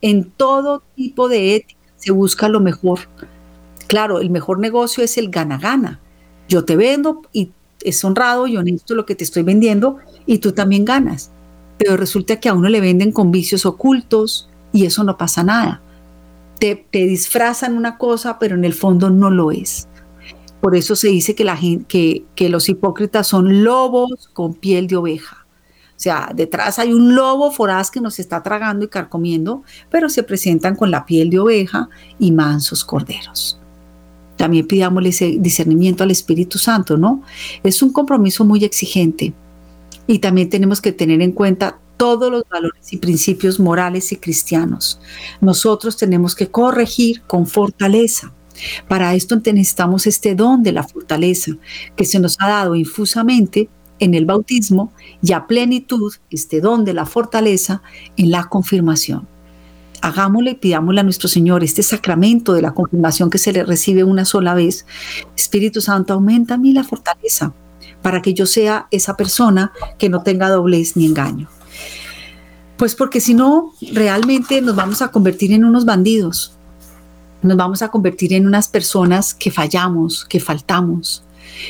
En 0.01 0.29
todo 0.31 0.83
tipo 0.95 1.27
de 1.27 1.55
ética 1.55 1.79
se 1.97 2.11
busca 2.11 2.47
lo 2.47 2.59
mejor. 2.59 2.99
Claro, 3.87 4.19
el 4.19 4.29
mejor 4.29 4.59
negocio 4.59 5.03
es 5.03 5.17
el 5.17 5.29
gana-gana, 5.29 5.99
yo 6.47 6.65
te 6.65 6.75
vendo 6.75 7.21
y 7.33 7.51
es 7.83 8.03
honrado 8.03 8.47
y 8.47 8.57
honesto 8.57 8.95
lo 8.95 9.05
que 9.05 9.15
te 9.15 9.23
estoy 9.23 9.43
vendiendo 9.43 9.97
y 10.25 10.39
tú 10.39 10.51
también 10.51 10.85
ganas. 10.85 11.31
Pero 11.77 11.97
resulta 11.97 12.39
que 12.39 12.49
a 12.49 12.53
uno 12.53 12.69
le 12.69 12.81
venden 12.81 13.11
con 13.11 13.31
vicios 13.31 13.65
ocultos 13.65 14.49
y 14.71 14.85
eso 14.85 15.03
no 15.03 15.17
pasa 15.17 15.43
nada. 15.43 15.81
te, 16.59 16.85
disfrazan 16.91 17.77
una 17.77 17.97
cosa, 17.97 18.39
pero 18.39 18.55
en 18.55 18.65
el 18.65 18.73
fondo 18.73 19.09
no 19.09 19.29
lo 19.29 19.51
es. 19.51 19.87
Por 20.61 20.75
eso 20.75 20.95
se 20.95 21.09
dice 21.09 21.35
que, 21.35 21.43
la 21.43 21.57
que, 21.87 22.25
que 22.33 22.49
los 22.49 22.67
hipócritas 22.67 23.27
son 23.27 23.63
lobos 23.63 24.29
con 24.33 24.55
piel 24.55 24.87
de 24.87 24.97
oveja. 24.97 25.45
O 25.97 25.99
sea, 25.99 26.31
detrás 26.33 26.79
hay 26.79 26.93
un 26.93 27.15
lobo 27.15 27.51
foraz 27.51 27.89
que 27.89 28.01
nos 28.01 28.19
está 28.19 28.43
tragando 28.43 28.85
y 28.85 28.87
carcomiendo, 28.87 29.63
pero 29.89 30.09
se 30.09 30.23
presentan 30.23 30.75
con 30.75 30.91
la 30.91 31.05
piel 31.05 31.29
de 31.29 31.39
oveja 31.39 31.89
y 32.19 32.31
mansos 32.31 32.85
corderos. 32.85 33.59
También 34.37 34.67
pidámosle 34.67 35.09
ese 35.09 35.37
discernimiento 35.39 36.03
al 36.03 36.11
Espíritu 36.11 36.57
Santo, 36.57 36.97
¿no? 36.97 37.23
Es 37.63 37.81
un 37.81 37.91
compromiso 37.91 38.45
muy 38.45 38.63
exigente 38.63 39.33
y 40.07 40.19
también 40.19 40.49
tenemos 40.49 40.79
que 40.79 40.91
tener 40.93 41.21
en 41.21 41.33
cuenta 41.33 41.79
todos 41.97 42.31
los 42.31 42.43
valores 42.49 42.93
y 42.93 42.97
principios 42.97 43.59
morales 43.59 44.11
y 44.11 44.17
cristianos. 44.17 44.99
Nosotros 45.41 45.97
tenemos 45.97 46.35
que 46.35 46.47
corregir 46.47 47.21
con 47.23 47.47
fortaleza. 47.47 48.31
Para 48.87 49.13
esto 49.15 49.35
necesitamos 49.35 50.07
este 50.07 50.35
don 50.35 50.63
de 50.63 50.71
la 50.71 50.83
fortaleza 50.83 51.51
que 51.95 52.05
se 52.05 52.19
nos 52.19 52.37
ha 52.39 52.47
dado 52.47 52.75
infusamente 52.75 53.69
en 53.99 54.13
el 54.13 54.25
bautismo 54.25 54.91
y 55.21 55.33
a 55.33 55.47
plenitud 55.47 56.13
este 56.29 56.61
don 56.61 56.85
de 56.85 56.93
la 56.93 57.05
fortaleza 57.05 57.81
en 58.15 58.31
la 58.31 58.45
confirmación. 58.45 59.27
Hagámosle 60.01 60.51
y 60.51 60.55
pidámosle 60.55 61.01
a 61.01 61.03
nuestro 61.03 61.27
Señor 61.27 61.63
este 61.63 61.83
sacramento 61.83 62.53
de 62.53 62.61
la 62.61 62.73
confirmación 62.73 63.29
que 63.29 63.37
se 63.37 63.51
le 63.51 63.63
recibe 63.63 64.03
una 64.03 64.25
sola 64.25 64.53
vez. 64.53 64.85
Espíritu 65.35 65.81
Santo, 65.81 66.13
aumenta 66.13 66.55
a 66.55 66.57
mí 66.57 66.73
la 66.73 66.83
fortaleza 66.83 67.53
para 68.01 68.21
que 68.21 68.33
yo 68.33 68.45
sea 68.45 68.87
esa 68.91 69.17
persona 69.17 69.71
que 69.97 70.09
no 70.09 70.23
tenga 70.23 70.49
doblez 70.49 70.95
ni 70.95 71.05
engaño. 71.05 71.49
Pues 72.77 72.95
porque 72.95 73.19
si 73.19 73.33
no, 73.33 73.73
realmente 73.91 74.61
nos 74.61 74.75
vamos 74.75 75.01
a 75.01 75.09
convertir 75.09 75.51
en 75.51 75.65
unos 75.65 75.83
bandidos, 75.83 76.53
nos 77.41 77.57
vamos 77.57 77.81
a 77.81 77.89
convertir 77.89 78.33
en 78.33 78.45
unas 78.45 78.67
personas 78.67 79.33
que 79.33 79.51
fallamos, 79.51 80.25
que 80.25 80.39
faltamos. 80.39 81.23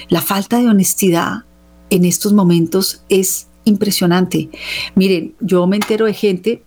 La 0.09 0.21
falta 0.21 0.59
de 0.59 0.67
honestidad 0.67 1.45
en 1.89 2.03
estos 2.03 2.33
momentos 2.33 3.03
es 3.09 3.47
impresionante. 3.63 4.49
Miren, 4.95 5.35
yo 5.39 5.65
me 5.67 5.77
entero 5.77 6.05
de 6.05 6.13
gente 6.13 6.63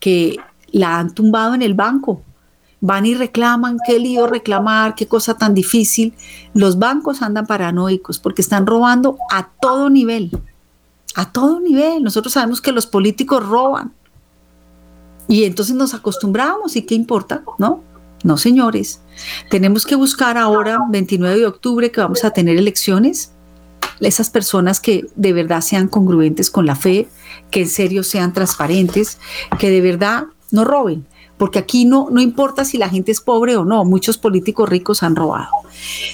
que 0.00 0.38
la 0.74 0.98
han 0.98 1.14
tumbado 1.14 1.54
en 1.54 1.62
el 1.62 1.74
banco. 1.74 2.22
Van 2.80 3.06
y 3.06 3.14
reclaman, 3.14 3.78
qué 3.86 3.98
lío 3.98 4.26
reclamar, 4.26 4.94
qué 4.94 5.06
cosa 5.06 5.34
tan 5.34 5.54
difícil. 5.54 6.12
Los 6.52 6.78
bancos 6.78 7.22
andan 7.22 7.46
paranoicos 7.46 8.18
porque 8.18 8.42
están 8.42 8.66
robando 8.66 9.16
a 9.30 9.48
todo 9.60 9.88
nivel. 9.88 10.30
A 11.14 11.30
todo 11.30 11.60
nivel. 11.60 12.02
Nosotros 12.02 12.34
sabemos 12.34 12.60
que 12.60 12.72
los 12.72 12.86
políticos 12.86 13.46
roban. 13.46 13.92
Y 15.28 15.44
entonces 15.44 15.76
nos 15.76 15.94
acostumbramos 15.94 16.76
y 16.76 16.82
qué 16.82 16.94
importa, 16.94 17.42
¿no? 17.58 17.82
No, 18.24 18.36
señores. 18.36 19.00
Tenemos 19.48 19.86
que 19.86 19.94
buscar 19.94 20.36
ahora, 20.36 20.80
29 20.90 21.38
de 21.38 21.46
octubre, 21.46 21.90
que 21.90 22.00
vamos 22.00 22.24
a 22.24 22.30
tener 22.30 22.56
elecciones, 22.56 23.32
esas 24.00 24.28
personas 24.28 24.80
que 24.80 25.06
de 25.14 25.32
verdad 25.32 25.60
sean 25.60 25.88
congruentes 25.88 26.50
con 26.50 26.66
la 26.66 26.74
fe, 26.74 27.08
que 27.50 27.62
en 27.62 27.68
serio 27.68 28.02
sean 28.02 28.32
transparentes, 28.32 29.18
que 29.58 29.70
de 29.70 29.80
verdad 29.80 30.24
no 30.54 30.64
roben, 30.64 31.06
porque 31.36 31.58
aquí 31.58 31.84
no, 31.84 32.08
no 32.10 32.20
importa 32.20 32.64
si 32.64 32.78
la 32.78 32.88
gente 32.88 33.12
es 33.12 33.20
pobre 33.20 33.56
o 33.56 33.64
no, 33.64 33.84
muchos 33.84 34.18
políticos 34.18 34.68
ricos 34.68 35.02
han 35.02 35.16
robado. 35.16 35.48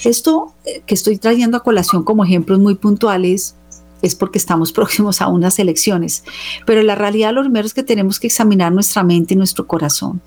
Esto 0.05 0.55
eh, 0.65 0.83
que 0.87 0.95
estoy 0.95 1.19
trayendo 1.19 1.57
a 1.57 1.63
colación 1.63 2.03
como 2.03 2.25
ejemplos 2.25 2.59
muy 2.59 2.75
puntuales 2.75 3.55
es 4.03 4.15
porque 4.15 4.39
estamos 4.39 4.73
próximos 4.79 5.21
a 5.21 5.29
unas 5.29 5.59
elecciones, 5.59 6.25
pero 6.67 6.83
la 6.83 6.95
realidad 6.95 7.33
lo 7.33 7.43
primero 7.43 7.67
es 7.67 7.75
que 7.75 7.83
tenemos 7.83 8.19
que 8.19 8.27
examinar 8.27 8.73
nuestra 8.73 9.03
mente 9.03 9.35
y 9.35 9.37
nuestro 9.37 9.67
corazón. 9.67 10.21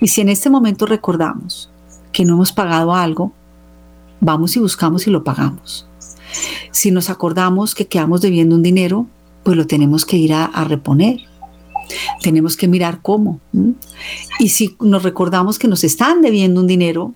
Y 0.00 0.08
si 0.08 0.22
en 0.22 0.30
este 0.30 0.50
momento 0.50 0.86
recordamos 0.86 1.70
que 2.10 2.24
no 2.24 2.34
hemos 2.34 2.52
pagado 2.52 2.94
algo, 2.94 3.32
vamos 4.20 4.56
y 4.56 4.60
buscamos 4.60 5.06
y 5.06 5.10
lo 5.10 5.22
pagamos. 5.24 5.86
Si 6.70 6.90
nos 6.90 7.10
acordamos 7.10 7.74
que 7.74 7.86
quedamos 7.86 8.20
debiendo 8.20 8.54
un 8.54 8.62
dinero, 8.62 9.06
pues 9.42 9.56
lo 9.56 9.66
tenemos 9.66 10.04
que 10.04 10.16
ir 10.16 10.32
a, 10.34 10.64
reponer. 10.64 11.20
Tenemos 12.22 12.56
que 12.56 12.68
mirar 12.68 13.00
cómo. 13.02 13.40
Y 14.38 14.48
si 14.50 14.76
nos 14.80 15.02
recordamos 15.02 15.58
que 15.58 15.68
nos 15.68 15.84
están 15.84 16.22
debiendo 16.22 16.60
un 16.60 16.66
dinero, 16.66 17.14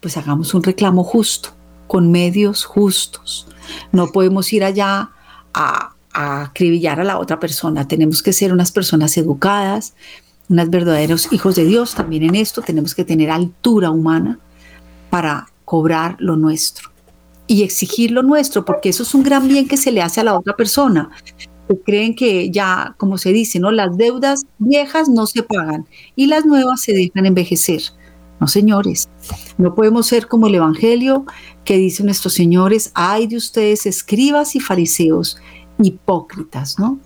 pues 0.00 0.16
hagamos 0.16 0.54
un 0.54 0.62
reclamo 0.62 1.04
justo, 1.04 1.50
con 1.86 2.10
medios 2.10 2.64
justos. 2.64 3.46
No 3.92 4.08
podemos 4.08 4.52
ir 4.52 4.64
allá 4.64 5.10
a, 5.54 5.94
acribillar 6.12 7.00
a 7.00 7.04
la 7.04 7.18
otra 7.18 7.38
persona. 7.38 7.86
Tenemos 7.86 8.22
que 8.22 8.32
ser 8.32 8.52
unas 8.52 8.72
personas 8.72 9.16
educadas, 9.16 9.94
unos 10.48 10.68
verdaderos 10.68 11.32
hijos 11.32 11.54
de 11.54 11.64
Dios. 11.64 11.94
También 11.94 12.24
en 12.24 12.34
esto 12.34 12.62
tenemos 12.62 12.94
que 12.94 13.04
tener 13.04 13.30
altura 13.30 13.90
humana 13.90 14.38
para 15.08 15.46
cobrar 15.64 16.16
lo 16.18 16.36
nuestro 16.36 16.90
y 17.46 17.64
exigir 17.64 18.12
lo 18.12 18.22
nuestro, 18.22 18.64
porque 18.64 18.88
eso 18.90 19.02
es 19.02 19.12
un 19.12 19.24
gran 19.24 19.48
bien 19.48 19.66
que 19.66 19.76
se 19.76 19.90
le 19.90 20.02
hace 20.02 20.20
a 20.20 20.24
la 20.24 20.38
otra 20.38 20.54
persona. 20.54 21.10
Creen 21.78 22.14
que 22.14 22.50
ya, 22.50 22.94
como 22.98 23.18
se 23.18 23.32
dice, 23.32 23.60
¿no? 23.60 23.70
Las 23.70 23.96
deudas 23.96 24.42
viejas 24.58 25.08
no 25.08 25.26
se 25.26 25.42
pagan 25.42 25.86
y 26.16 26.26
las 26.26 26.44
nuevas 26.46 26.82
se 26.82 26.92
dejan 26.92 27.26
envejecer. 27.26 27.82
No, 28.40 28.48
señores, 28.48 29.08
no 29.58 29.74
podemos 29.74 30.06
ser 30.06 30.26
como 30.26 30.46
el 30.46 30.54
Evangelio 30.54 31.26
que 31.64 31.76
dice 31.76 32.02
nuestros 32.02 32.32
señores, 32.32 32.90
ay 32.94 33.26
de 33.26 33.36
ustedes, 33.36 33.84
escribas 33.84 34.56
y 34.56 34.60
fariseos, 34.60 35.36
hipócritas, 35.78 36.78
¿no? 36.78 36.98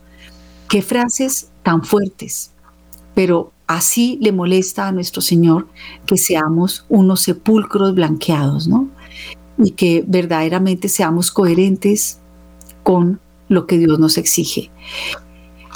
Qué 0.68 0.80
frases 0.80 1.50
tan 1.62 1.84
fuertes, 1.84 2.52
pero 3.14 3.52
así 3.66 4.18
le 4.20 4.32
molesta 4.32 4.88
a 4.88 4.92
nuestro 4.92 5.20
Señor 5.20 5.66
que 6.06 6.16
seamos 6.16 6.86
unos 6.88 7.22
sepulcros 7.22 7.94
blanqueados, 7.94 8.68
¿no? 8.68 8.88
y 9.58 9.72
que 9.72 10.04
verdaderamente 10.06 10.88
seamos 10.88 11.30
coherentes 11.30 12.18
con 12.82 13.20
lo 13.48 13.66
que 13.66 13.78
Dios 13.78 13.98
nos 13.98 14.18
exige. 14.18 14.70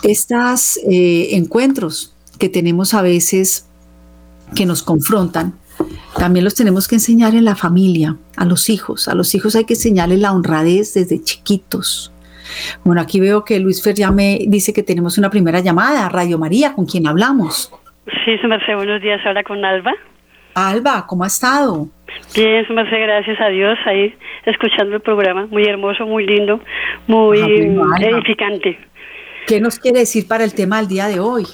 Estos 0.03 0.79
eh, 0.91 1.31
encuentros 1.33 2.15
que 2.39 2.49
tenemos 2.49 2.95
a 2.95 3.03
veces 3.03 3.69
que 4.55 4.65
nos 4.65 4.83
confrontan, 4.83 5.55
también 6.19 6.45
los 6.45 6.55
tenemos 6.55 6.89
que 6.89 6.97
enseñar 6.97 7.35
en 7.35 7.45
la 7.45 7.55
familia, 7.55 8.17
a 8.37 8.45
los 8.45 8.69
hijos. 8.71 9.09
A 9.09 9.15
los 9.15 9.35
hijos 9.35 9.55
hay 9.57 9.65
que 9.65 9.75
enseñarles 9.75 10.19
la 10.21 10.33
honradez 10.33 10.95
desde 10.95 11.23
chiquitos. 11.23 12.13
Bueno, 12.85 13.01
aquí 13.01 13.21
veo 13.21 13.45
que 13.45 13.61
Luis 13.61 13.83
Fer 13.83 13.95
ya 13.95 14.11
me 14.11 14.41
dice 14.49 14.73
que 14.73 14.83
tenemos 14.83 15.19
una 15.19 15.31
primera 15.31 15.61
llamada, 15.61 16.09
Radio 16.09 16.39
María, 16.39 16.73
¿con 16.73 16.87
quien 16.87 17.07
hablamos? 17.07 17.71
Sí, 18.25 18.47
Merced, 18.47 18.75
buenos 18.75 19.03
días, 19.03 19.21
ahora 19.27 19.43
con 19.43 19.65
Alba. 19.65 19.93
Alba, 20.67 21.07
¿cómo 21.07 21.25
ha 21.25 21.29
estado? 21.29 21.89
Bien, 22.35 22.67
Merced, 22.71 23.01
gracias 23.01 23.41
a 23.41 23.49
Dios, 23.49 23.79
ahí 23.87 24.15
escuchando 24.45 24.97
el 24.97 25.03
programa, 25.03 25.47
muy 25.47 25.65
hermoso, 25.65 26.07
muy 26.07 26.27
lindo, 26.27 26.61
muy 27.07 27.41
ah, 27.41 27.97
edificante. 28.01 28.79
¿Qué 29.47 29.61
nos 29.61 29.79
quiere 29.79 30.01
decir 30.01 30.27
para 30.27 30.45
el 30.45 30.55
tema 30.55 30.79
del 30.79 30.89
día 30.89 31.07
de 31.07 31.21
hoy? 31.21 31.45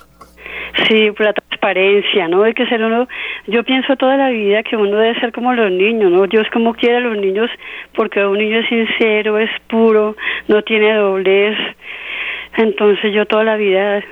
Sí, 0.88 1.10
la 1.18 1.32
transparencia, 1.32 2.28
¿no? 2.28 2.42
Hay 2.42 2.54
que 2.54 2.66
ser 2.66 2.82
uno, 2.82 3.06
yo 3.46 3.62
pienso 3.62 3.94
toda 3.96 4.16
la 4.16 4.30
vida 4.30 4.62
que 4.62 4.76
uno 4.76 4.96
debe 4.96 5.18
ser 5.20 5.32
como 5.32 5.52
los 5.52 5.70
niños, 5.70 6.10
¿no? 6.10 6.26
Dios 6.26 6.46
como 6.52 6.74
quiere 6.74 6.96
a 6.96 7.00
los 7.00 7.16
niños, 7.16 7.50
porque 7.94 8.24
un 8.24 8.38
niño 8.38 8.58
es 8.60 8.68
sincero, 8.68 9.38
es 9.38 9.50
puro, 9.68 10.16
no 10.48 10.62
tiene 10.62 10.94
doblez. 10.94 11.56
Entonces 12.56 13.12
yo 13.12 13.26
toda 13.26 13.44
la 13.44 13.56
vida 13.56 14.02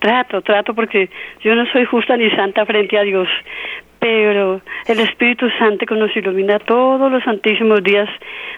trato, 0.00 0.42
trato 0.42 0.74
porque 0.74 1.10
yo 1.40 1.54
no 1.54 1.66
soy 1.72 1.84
justa 1.84 2.16
ni 2.16 2.30
santa 2.30 2.66
frente 2.66 2.98
a 2.98 3.02
Dios, 3.02 3.28
pero 3.98 4.60
el 4.86 5.00
Espíritu 5.00 5.48
Santo 5.58 5.84
que 5.84 5.94
nos 5.94 6.14
ilumina 6.16 6.58
todos 6.60 7.10
los 7.10 7.22
santísimos 7.24 7.82
días 7.82 8.08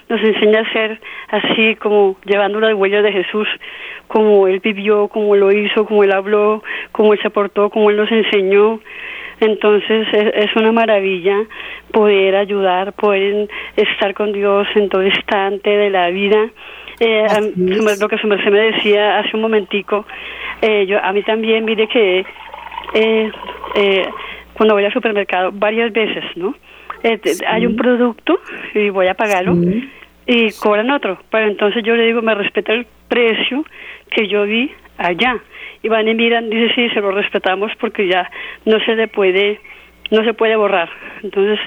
nos 0.09 0.21
enseña 0.23 0.61
a 0.61 0.73
ser 0.73 1.01
así 1.29 1.77
como 1.77 2.17
llevando 2.25 2.61
las 2.61 2.75
huellas 2.75 3.03
de 3.03 3.13
Jesús, 3.13 3.49
como 4.07 4.49
Él 4.49 4.61
vivió, 4.61 5.09
como 5.09 5.37
lo 5.37 5.51
hizo, 5.53 5.87
como 5.87 6.05
Él 6.05 6.13
habló, 6.13 6.63
como 6.93 7.15
Él 7.15 7.21
se 7.23 7.31
portó, 7.31 7.71
como 7.71 7.91
Él 7.91 7.97
nos 7.97 8.11
enseñó. 8.11 8.81
Entonces 9.41 10.07
es, 10.13 10.55
una 10.57 10.73
maravilla 10.73 11.37
poder 11.93 12.37
ayudar, 12.37 12.93
poder 12.93 13.49
estar 13.77 14.13
con 14.13 14.33
Dios 14.33 14.69
en 14.75 14.91
todo 14.91 15.03
instante 15.03 15.71
de 15.71 15.89
la 15.89 16.11
vida. 16.11 16.51
Eh, 16.99 17.27
lo 17.57 18.09
que 18.09 18.19
su 18.19 18.27
merced 18.27 18.51
me 18.51 18.73
decía 18.73 19.19
hace 19.19 19.35
un 19.35 19.41
momentico, 19.41 20.05
eh, 20.63 20.87
yo 20.87 21.03
a 21.03 21.13
mí 21.13 21.23
también, 21.23 21.65
mire 21.65 21.89
que 21.89 22.25
eh, 22.95 23.31
eh, 23.75 24.09
cuando 24.55 24.75
voy 24.75 24.85
al 24.85 24.93
supermercado 24.93 25.51
varias 25.53 25.93
veces, 25.93 26.25
¿no? 26.37 26.55
Eh, 27.03 27.19
hay 27.47 27.67
un 27.67 27.77
producto 27.77 28.41
y 28.75 28.91
voy 28.91 29.07
a 29.07 29.15
pagarlo 29.15 29.57
y 30.27 30.53
cobran 30.53 30.91
otro, 30.91 31.19
pero 31.31 31.47
entonces 31.47 31.83
yo 31.83 31.97
le 31.97 32.05
digo, 32.07 32.21
me 32.21 32.35
respeta 32.35 32.73
el 32.73 32.87
precio 33.09 33.65
que 34.11 34.29
yo 34.29 34.45
vi 34.45 34.71
allá. 34.99 35.39
Y 35.83 35.89
van 35.89 36.07
y 36.09 36.15
miran, 36.15 36.51
dice, 36.51 36.75
sí, 36.75 36.91
se 36.91 37.01
lo 37.01 37.11
respetamos 37.11 37.73
porque 37.81 38.07
ya 38.07 38.31
no 38.67 38.79
se 38.81 38.95
le 38.97 39.09
puede, 39.09 39.61
no 40.11 40.23
se 40.25 40.35
puede 40.35 40.57
borrar. 40.57 40.91
Entonces, 41.23 41.59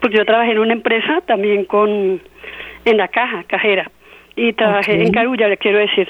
porque 0.00 0.16
yo 0.16 0.24
trabajé 0.24 0.52
en 0.52 0.60
una 0.60 0.72
empresa 0.72 1.20
también 1.26 1.66
con, 1.66 2.22
en 2.86 2.96
la 2.96 3.08
caja, 3.08 3.44
cajera, 3.44 3.90
y 4.34 4.54
trabajé 4.54 5.02
en 5.02 5.12
Carulla, 5.12 5.48
le 5.48 5.58
quiero 5.58 5.78
decir. 5.78 6.08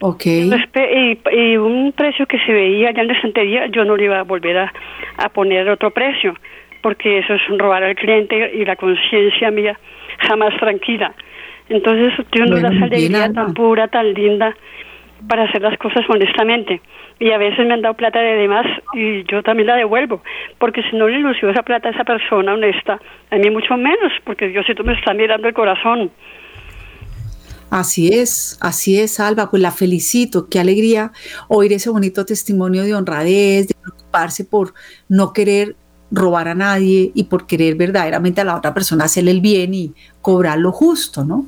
Ok. 0.00 0.26
Y, 0.26 1.56
un 1.56 1.92
precio 1.92 2.26
que 2.26 2.38
se 2.38 2.52
veía 2.52 2.90
ya 2.92 3.02
en 3.02 3.08
la 3.08 3.14
estantería, 3.14 3.66
yo 3.66 3.84
no 3.84 3.96
le 3.96 4.04
iba 4.04 4.20
a 4.20 4.22
volver 4.22 4.56
a, 4.56 4.72
a 5.18 5.28
poner 5.28 5.68
otro 5.68 5.90
precio, 5.90 6.34
porque 6.80 7.18
eso 7.18 7.34
es 7.34 7.42
robar 7.58 7.82
al 7.82 7.94
cliente 7.94 8.52
y 8.54 8.64
la 8.64 8.76
conciencia 8.76 9.50
mía 9.50 9.78
jamás 10.18 10.56
tranquila. 10.58 11.14
Entonces, 11.68 12.12
yo 12.32 12.46
no 12.46 12.58
da 12.60 12.68
esa 12.74 12.84
alegría 12.86 13.32
tan 13.32 13.54
pura, 13.54 13.88
tan 13.88 14.12
linda 14.12 14.56
para 15.28 15.44
hacer 15.44 15.62
las 15.62 15.78
cosas 15.78 16.04
honestamente. 16.08 16.80
Y 17.18 17.30
a 17.30 17.38
veces 17.38 17.66
me 17.66 17.74
han 17.74 17.82
dado 17.82 17.94
plata 17.94 18.20
de 18.20 18.36
demás 18.36 18.66
y 18.94 19.22
yo 19.24 19.42
también 19.42 19.66
la 19.66 19.76
devuelvo, 19.76 20.22
porque 20.58 20.82
si 20.84 20.96
no 20.96 21.06
le 21.06 21.18
ilusió 21.18 21.50
esa 21.50 21.62
plata 21.62 21.88
a 21.88 21.92
esa 21.92 22.04
persona 22.04 22.54
honesta, 22.54 22.98
a 23.30 23.36
mí 23.36 23.50
mucho 23.50 23.76
menos, 23.76 24.12
porque 24.24 24.48
Diosito 24.48 24.82
me 24.82 24.94
está 24.94 25.12
mirando 25.12 25.46
el 25.46 25.54
corazón. 25.54 26.10
Así 27.70 28.08
es, 28.12 28.58
así 28.60 28.98
es, 28.98 29.20
Alba, 29.20 29.48
pues 29.48 29.62
la 29.62 29.70
felicito, 29.70 30.48
qué 30.48 30.58
alegría 30.58 31.12
oír 31.46 31.72
ese 31.72 31.88
bonito 31.88 32.26
testimonio 32.26 32.82
de 32.82 32.94
honradez, 32.94 33.68
de 33.68 33.74
preocuparse 33.80 34.44
por 34.44 34.74
no 35.08 35.32
querer 35.32 35.76
robar 36.10 36.48
a 36.48 36.56
nadie 36.56 37.12
y 37.14 37.24
por 37.24 37.46
querer 37.46 37.76
verdaderamente 37.76 38.40
a 38.40 38.44
la 38.44 38.56
otra 38.56 38.74
persona 38.74 39.04
hacerle 39.04 39.30
el 39.30 39.40
bien 39.40 39.72
y 39.74 39.92
cobrar 40.20 40.58
lo 40.58 40.72
justo, 40.72 41.24
¿no? 41.24 41.46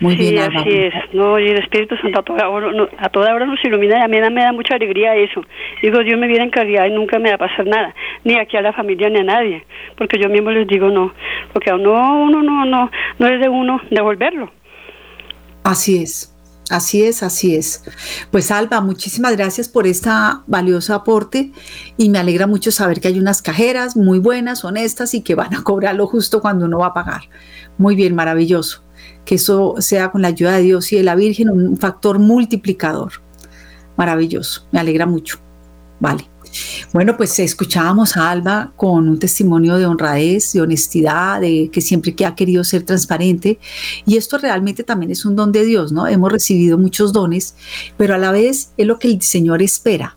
Muy 0.00 0.16
bien, 0.16 0.38
así 0.38 0.70
es. 0.70 0.92
No, 1.12 1.38
y 1.38 1.48
el 1.48 1.58
Espíritu 1.58 1.96
Santo 1.96 2.18
a 2.18 2.22
toda 2.24 2.48
hora, 2.48 2.88
a 2.98 3.08
toda 3.10 3.32
hora 3.32 3.46
nos 3.46 3.64
ilumina 3.64 3.98
y 3.98 4.02
a 4.02 4.08
mí 4.08 4.18
me 4.32 4.42
da 4.42 4.52
mucha 4.52 4.74
alegría 4.74 5.14
eso. 5.14 5.40
Digo, 5.82 6.00
Dios 6.00 6.18
me 6.18 6.26
viene 6.26 6.44
en 6.44 6.50
calidad 6.50 6.86
y 6.86 6.90
nunca 6.90 7.20
me 7.20 7.28
va 7.28 7.36
a 7.36 7.38
pasar 7.38 7.64
nada, 7.64 7.94
ni 8.24 8.36
aquí 8.36 8.56
a 8.56 8.62
la 8.62 8.72
familia 8.72 9.08
ni 9.08 9.20
a 9.20 9.22
nadie, 9.22 9.64
porque 9.96 10.18
yo 10.18 10.28
mismo 10.28 10.50
les 10.50 10.66
digo 10.66 10.88
no, 10.88 11.14
porque 11.52 11.70
a 11.70 11.76
uno, 11.76 12.24
uno 12.24 12.42
no, 12.42 12.64
no, 12.64 12.90
no 13.20 13.26
es 13.28 13.40
de 13.40 13.48
uno 13.48 13.80
devolverlo. 13.90 14.50
Así 15.64 15.96
es. 15.96 16.30
Así 16.70 17.02
es, 17.02 17.22
así 17.22 17.56
es. 17.56 17.82
Pues 18.30 18.50
Alba, 18.50 18.80
muchísimas 18.80 19.36
gracias 19.36 19.68
por 19.68 19.86
esta 19.86 20.44
valioso 20.46 20.94
aporte 20.94 21.52
y 21.98 22.08
me 22.08 22.18
alegra 22.18 22.46
mucho 22.46 22.72
saber 22.72 23.00
que 23.00 23.08
hay 23.08 23.18
unas 23.18 23.42
cajeras 23.42 23.96
muy 23.96 24.18
buenas, 24.18 24.64
honestas 24.64 25.12
y 25.12 25.20
que 25.20 25.34
van 25.34 25.54
a 25.54 25.62
cobrarlo 25.62 26.06
justo 26.06 26.40
cuando 26.40 26.64
uno 26.64 26.78
va 26.78 26.86
a 26.86 26.94
pagar. 26.94 27.22
Muy 27.76 27.96
bien, 27.96 28.14
maravilloso. 28.14 28.82
Que 29.26 29.34
eso 29.34 29.74
sea 29.78 30.10
con 30.10 30.22
la 30.22 30.28
ayuda 30.28 30.52
de 30.52 30.62
Dios 30.62 30.90
y 30.92 30.96
de 30.96 31.02
la 31.02 31.16
Virgen 31.16 31.50
un 31.50 31.76
factor 31.76 32.18
multiplicador. 32.18 33.12
Maravilloso, 33.96 34.66
me 34.72 34.80
alegra 34.80 35.04
mucho. 35.06 35.38
Vale. 36.00 36.33
Bueno, 36.92 37.16
pues 37.16 37.38
escuchábamos 37.38 38.16
a 38.16 38.30
Alba 38.30 38.72
con 38.76 39.08
un 39.08 39.18
testimonio 39.18 39.76
de 39.76 39.86
honradez, 39.86 40.52
de 40.52 40.60
honestidad, 40.60 41.40
de 41.40 41.70
que 41.72 41.80
siempre 41.80 42.14
que 42.14 42.26
ha 42.26 42.34
querido 42.34 42.64
ser 42.64 42.84
transparente. 42.84 43.58
Y 44.06 44.16
esto 44.16 44.38
realmente 44.38 44.84
también 44.84 45.10
es 45.10 45.24
un 45.24 45.36
don 45.36 45.52
de 45.52 45.64
Dios, 45.64 45.92
¿no? 45.92 46.06
Hemos 46.06 46.30
recibido 46.32 46.78
muchos 46.78 47.12
dones, 47.12 47.56
pero 47.96 48.14
a 48.14 48.18
la 48.18 48.32
vez 48.32 48.72
es 48.76 48.86
lo 48.86 48.98
que 48.98 49.08
el 49.08 49.22
Señor 49.22 49.62
espera, 49.62 50.16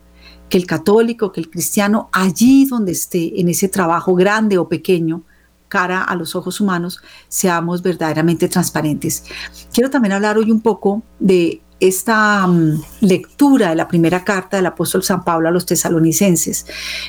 que 0.49 0.57
el 0.57 0.65
católico, 0.65 1.31
que 1.31 1.41
el 1.41 1.49
cristiano, 1.49 2.09
allí 2.11 2.65
donde 2.65 2.91
esté, 2.91 3.39
en 3.39 3.49
ese 3.49 3.67
trabajo 3.67 4.15
grande 4.15 4.57
o 4.57 4.67
pequeño, 4.67 5.23
cara 5.67 6.01
a 6.01 6.15
los 6.15 6.35
ojos 6.35 6.61
humanos, 6.61 7.01
seamos 7.27 7.81
verdaderamente 7.81 8.47
transparentes. 8.47 9.25
Quiero 9.73 9.89
también 9.89 10.13
hablar 10.13 10.37
hoy 10.37 10.51
un 10.51 10.61
poco 10.61 11.03
de 11.19 11.61
esta 11.79 12.45
mm, 12.47 12.81
lectura 13.01 13.69
de 13.69 13.75
la 13.75 13.87
primera 13.87 14.23
carta 14.23 14.57
del 14.57 14.65
apóstol 14.65 15.03
San 15.03 15.23
Pablo 15.23 15.47
a 15.47 15.51
los 15.51 15.65
tesalonicenses, 15.65 16.65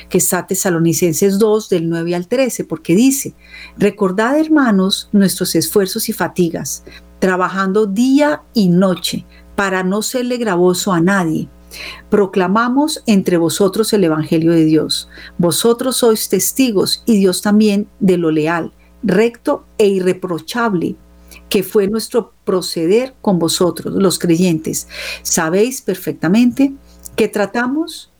que 0.09 0.19
está 0.19 0.45
Tesalonicenses 0.45 1.39
2 1.39 1.69
del 1.69 1.89
9 1.89 2.15
al 2.15 2.27
13, 2.27 2.65
porque 2.65 2.95
dice, 2.95 3.33
recordad 3.77 4.39
hermanos 4.39 5.09
nuestros 5.11 5.55
esfuerzos 5.55 6.09
y 6.09 6.13
fatigas, 6.13 6.83
trabajando 7.19 7.85
día 7.85 8.43
y 8.53 8.69
noche 8.69 9.25
para 9.55 9.83
no 9.83 10.01
serle 10.01 10.37
gravoso 10.37 10.93
a 10.93 11.01
nadie. 11.01 11.49
Proclamamos 12.09 13.03
entre 13.05 13.37
vosotros 13.37 13.93
el 13.93 14.03
Evangelio 14.03 14.51
de 14.51 14.65
Dios. 14.65 15.09
Vosotros 15.37 15.97
sois 15.97 16.29
testigos 16.29 17.03
y 17.05 17.17
Dios 17.17 17.41
también 17.41 17.87
de 17.99 18.17
lo 18.17 18.31
leal, 18.31 18.73
recto 19.03 19.65
e 19.77 19.87
irreprochable 19.87 20.95
que 21.49 21.63
fue 21.63 21.87
nuestro 21.87 22.33
proceder 22.45 23.15
con 23.21 23.39
vosotros, 23.39 23.93
los 23.95 24.19
creyentes. 24.19 24.87
Sabéis 25.23 25.81
perfectamente 25.81 26.73
que 27.15 27.27
tratamos 27.27 28.11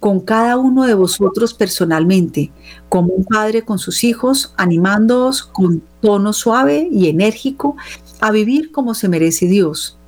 con 0.00 0.20
cada 0.20 0.56
uno 0.56 0.84
de 0.84 0.94
vosotros 0.94 1.54
personalmente, 1.54 2.52
como 2.88 3.12
un 3.12 3.24
padre 3.24 3.64
con 3.64 3.78
sus 3.78 4.04
hijos, 4.04 4.54
animándoos 4.56 5.42
con 5.42 5.82
tono 6.00 6.32
suave 6.32 6.88
y 6.90 7.08
enérgico 7.08 7.76
a 8.20 8.30
vivir 8.30 8.70
como 8.70 8.94
se 8.94 9.08
merece 9.08 9.46
Dios, 9.46 9.98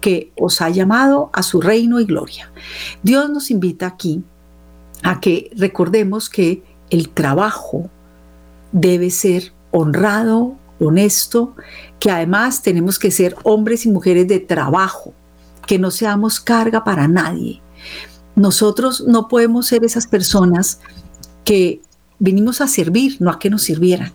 que 0.00 0.32
os 0.36 0.60
ha 0.60 0.70
llamado 0.70 1.30
a 1.32 1.42
su 1.42 1.60
reino 1.60 1.98
y 1.98 2.04
gloria. 2.04 2.52
Dios 3.02 3.28
nos 3.30 3.50
invita 3.50 3.86
aquí 3.88 4.22
a 5.02 5.18
que 5.20 5.50
recordemos 5.56 6.30
que 6.30 6.62
el 6.90 7.08
trabajo 7.08 7.90
debe 8.70 9.10
ser 9.10 9.52
honrado, 9.72 10.56
honesto, 10.86 11.54
que 11.98 12.10
además 12.10 12.62
tenemos 12.62 12.98
que 12.98 13.10
ser 13.10 13.36
hombres 13.42 13.86
y 13.86 13.90
mujeres 13.90 14.28
de 14.28 14.40
trabajo, 14.40 15.14
que 15.66 15.78
no 15.78 15.90
seamos 15.90 16.40
carga 16.40 16.84
para 16.84 17.08
nadie. 17.08 17.62
Nosotros 18.34 19.04
no 19.06 19.28
podemos 19.28 19.66
ser 19.66 19.84
esas 19.84 20.06
personas 20.06 20.80
que 21.44 21.80
venimos 22.18 22.60
a 22.60 22.68
servir, 22.68 23.16
no 23.20 23.30
a 23.30 23.38
que 23.38 23.50
nos 23.50 23.62
sirvieran. 23.62 24.12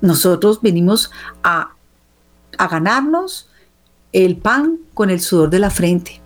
Nosotros 0.00 0.60
venimos 0.62 1.10
a, 1.42 1.74
a 2.56 2.68
ganarnos 2.68 3.48
el 4.12 4.36
pan 4.36 4.78
con 4.94 5.10
el 5.10 5.20
sudor 5.20 5.50
de 5.50 5.58
la 5.58 5.70
frente. 5.70 6.20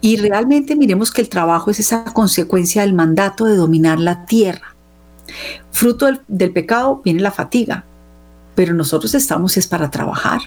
Y 0.00 0.16
realmente 0.16 0.76
miremos 0.76 1.10
que 1.10 1.22
el 1.22 1.28
trabajo 1.28 1.70
es 1.70 1.80
esa 1.80 2.04
consecuencia 2.04 2.82
del 2.82 2.92
mandato 2.92 3.46
de 3.46 3.56
dominar 3.56 3.98
la 3.98 4.26
tierra. 4.26 4.74
Fruto 5.70 6.06
del, 6.06 6.20
del 6.28 6.52
pecado 6.52 7.00
viene 7.02 7.20
la 7.20 7.30
fatiga, 7.30 7.86
pero 8.54 8.74
nosotros 8.74 9.14
estamos 9.14 9.56
es 9.56 9.66
para 9.66 9.90
trabajar, 9.90 10.40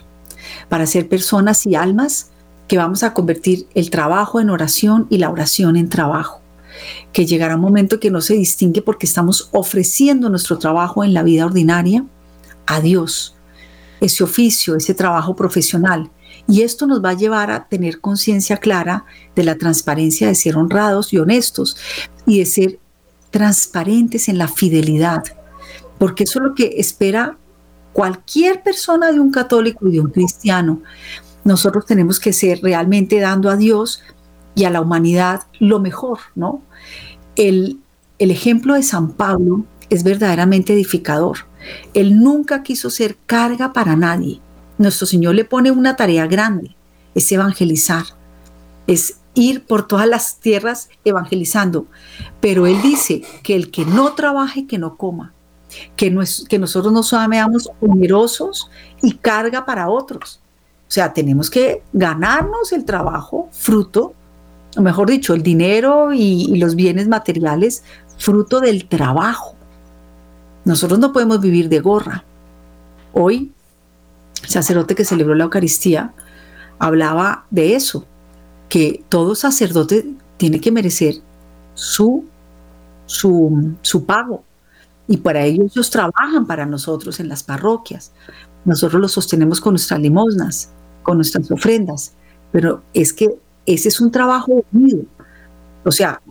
para 0.70 0.86
ser 0.86 1.08
personas 1.08 1.66
y 1.66 1.76
almas 1.76 2.32
que 2.68 2.78
vamos 2.78 3.04
a 3.04 3.14
convertir 3.14 3.68
el 3.74 3.90
trabajo 3.90 4.40
en 4.40 4.50
oración 4.50 5.08
y 5.10 5.18
la 5.18 5.30
oración 5.30 5.78
en 5.78 5.90
trabajo. 5.90 6.42
Que 7.12 7.26
llegará 7.26 7.56
un 7.56 7.62
momento 7.62 8.00
que 8.00 8.12
no 8.12 8.22
se 8.22 8.36
distingue 8.36 8.82
porque 8.82 9.06
estamos 9.06 9.50
ofreciendo 9.52 10.30
nuestro 10.30 10.58
trabajo 10.58 11.04
en 11.04 11.14
la 11.14 11.24
vida 11.24 11.46
ordinaria 11.46 12.06
a 12.66 12.82
Dios, 12.82 13.36
ese 14.02 14.24
oficio, 14.24 14.76
ese 14.76 14.94
trabajo 14.94 15.36
profesional. 15.36 16.12
Y 16.48 16.62
esto 16.62 16.86
nos 16.86 17.04
va 17.04 17.12
a 17.12 17.16
llevar 17.16 17.52
a 17.52 17.68
tener 17.68 18.00
conciencia 18.00 18.58
clara 18.58 19.06
de 19.36 19.44
la 19.44 19.58
transparencia 19.58 20.28
de 20.28 20.36
ser 20.36 20.58
honrados 20.58 21.14
y 21.14 21.18
honestos 21.18 21.78
y 22.26 22.40
de 22.40 22.46
ser 22.46 22.80
transparentes 23.32 24.30
en 24.30 24.38
la 24.38 24.48
fidelidad, 24.48 25.24
porque 25.98 26.24
eso 26.24 26.40
es 26.40 26.46
lo 26.46 26.56
que 26.56 26.76
espera 26.78 27.38
cualquier 27.98 28.62
persona 28.62 29.12
de 29.12 29.20
un 29.20 29.32
católico 29.32 29.88
y 29.88 29.94
de 29.94 30.02
un 30.02 30.12
cristiano, 30.12 30.84
nosotros 31.44 31.88
tenemos 31.88 32.20
que 32.20 32.32
ser 32.32 32.60
realmente 32.62 33.20
dando 33.20 33.50
a 33.50 33.58
Dios 33.58 34.04
y 34.54 34.66
a 34.66 34.70
la 34.70 34.82
humanidad 34.82 35.48
lo 35.58 35.80
mejor, 35.80 36.20
¿no? 36.36 36.62
El, 37.36 37.80
el 38.20 38.30
ejemplo 38.30 38.76
de 38.76 38.84
San 38.84 39.14
Pablo 39.14 39.66
es 39.90 40.04
verdaderamente 40.04 40.74
edificador. 40.74 41.38
Él 41.96 42.20
nunca 42.20 42.62
quiso 42.62 42.92
ser 42.92 43.18
carga 43.26 43.74
para 43.74 43.96
nadie. 43.96 44.42
Nuestro 44.78 45.08
Señor 45.08 45.34
le 45.34 45.46
pone 45.46 45.72
una 45.72 45.96
tarea 45.96 46.28
grande, 46.28 46.76
es 47.16 47.32
evangelizar, 47.32 48.06
es 48.86 49.16
ir 49.34 49.66
por 49.66 49.88
todas 49.88 50.08
las 50.08 50.38
tierras 50.40 50.90
evangelizando. 51.04 51.88
Pero 52.42 52.68
Él 52.68 52.80
dice 52.84 53.24
que 53.42 53.56
el 53.56 53.72
que 53.72 53.86
no 53.86 54.14
trabaje, 54.14 54.68
que 54.68 54.78
no 54.78 54.98
coma 54.98 55.34
que, 55.96 56.16
que 56.50 56.60
nosotros 56.60 56.94
no 56.94 57.04
seamos 57.04 57.70
onerosos 57.82 58.70
y 59.02 59.16
carga 59.16 59.66
para 59.66 59.90
otros. 59.90 60.40
O 60.88 60.92
sea, 60.92 61.14
tenemos 61.14 61.50
que 61.50 61.84
ganarnos 61.94 62.72
el 62.72 62.86
trabajo, 62.86 63.50
fruto, 63.52 64.14
o 64.78 64.82
mejor 64.82 65.10
dicho, 65.10 65.34
el 65.34 65.44
dinero 65.44 66.14
y, 66.14 66.46
y 66.50 66.58
los 66.58 66.76
bienes 66.76 67.08
materiales, 67.08 67.84
fruto 68.18 68.60
del 68.60 68.88
trabajo. 68.88 69.56
Nosotros 70.66 71.00
no 71.00 71.14
podemos 71.14 71.42
vivir 71.42 71.70
de 71.70 71.80
gorra. 71.80 72.24
Hoy, 73.14 73.52
el 74.44 74.50
sacerdote 74.50 74.96
que 74.96 75.06
celebró 75.06 75.36
la 75.36 75.46
Eucaristía 75.46 76.14
hablaba 76.80 77.46
de 77.50 77.76
eso, 77.76 78.06
que 78.70 79.04
todo 79.10 79.36
sacerdote 79.36 80.06
tiene 80.38 80.60
que 80.62 80.72
merecer 80.72 81.16
su, 81.74 82.26
su, 83.06 83.76
su 83.82 84.06
pago, 84.06 84.44
y 85.08 85.18
para 85.18 85.46
ello 85.46 85.64
ellos 85.64 85.90
trabajan 85.90 86.46
para 86.46 86.66
nosotros 86.66 87.20
en 87.20 87.30
las 87.30 87.44
parroquias. 87.44 88.12
Nosotros 88.66 89.02
los 89.02 89.14
sostenemos 89.14 89.62
con 89.62 89.74
nuestras 89.74 90.00
limosnas, 90.00 90.72
con 91.04 91.18
nuestras 91.18 91.50
ofrendas, 91.50 92.14
pero 92.52 92.84
es 92.94 93.14
que 93.14 93.30
ese 93.66 93.88
es 93.88 94.02
un 94.02 94.12
trabajo 94.12 94.66
unido. 94.74 95.04
O 95.86 95.92
sea, 95.92 96.22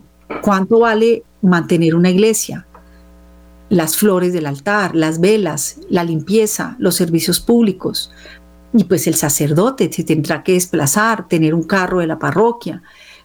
¿cuánto 0.41 0.79
vale 0.79 1.23
mantener 1.41 1.95
una 1.95 2.11
iglesia? 2.11 2.67
Las 3.69 3.97
flores 3.97 4.33
del 4.33 4.45
altar, 4.45 4.95
las 4.95 5.19
velas, 5.19 5.79
la 5.89 6.03
limpieza, 6.03 6.75
los 6.79 6.95
servicios 6.95 7.39
públicos. 7.39 8.11
Y 8.73 8.83
pues 8.83 9.07
el 9.07 9.15
sacerdote 9.15 9.91
se 9.91 10.03
tendrá 10.03 10.43
que 10.43 10.53
desplazar, 10.53 11.27
tener 11.27 11.53
un 11.53 11.63
carro 11.63 11.99
de 11.99 12.07
la 12.07 12.19
parroquia, 12.19 12.83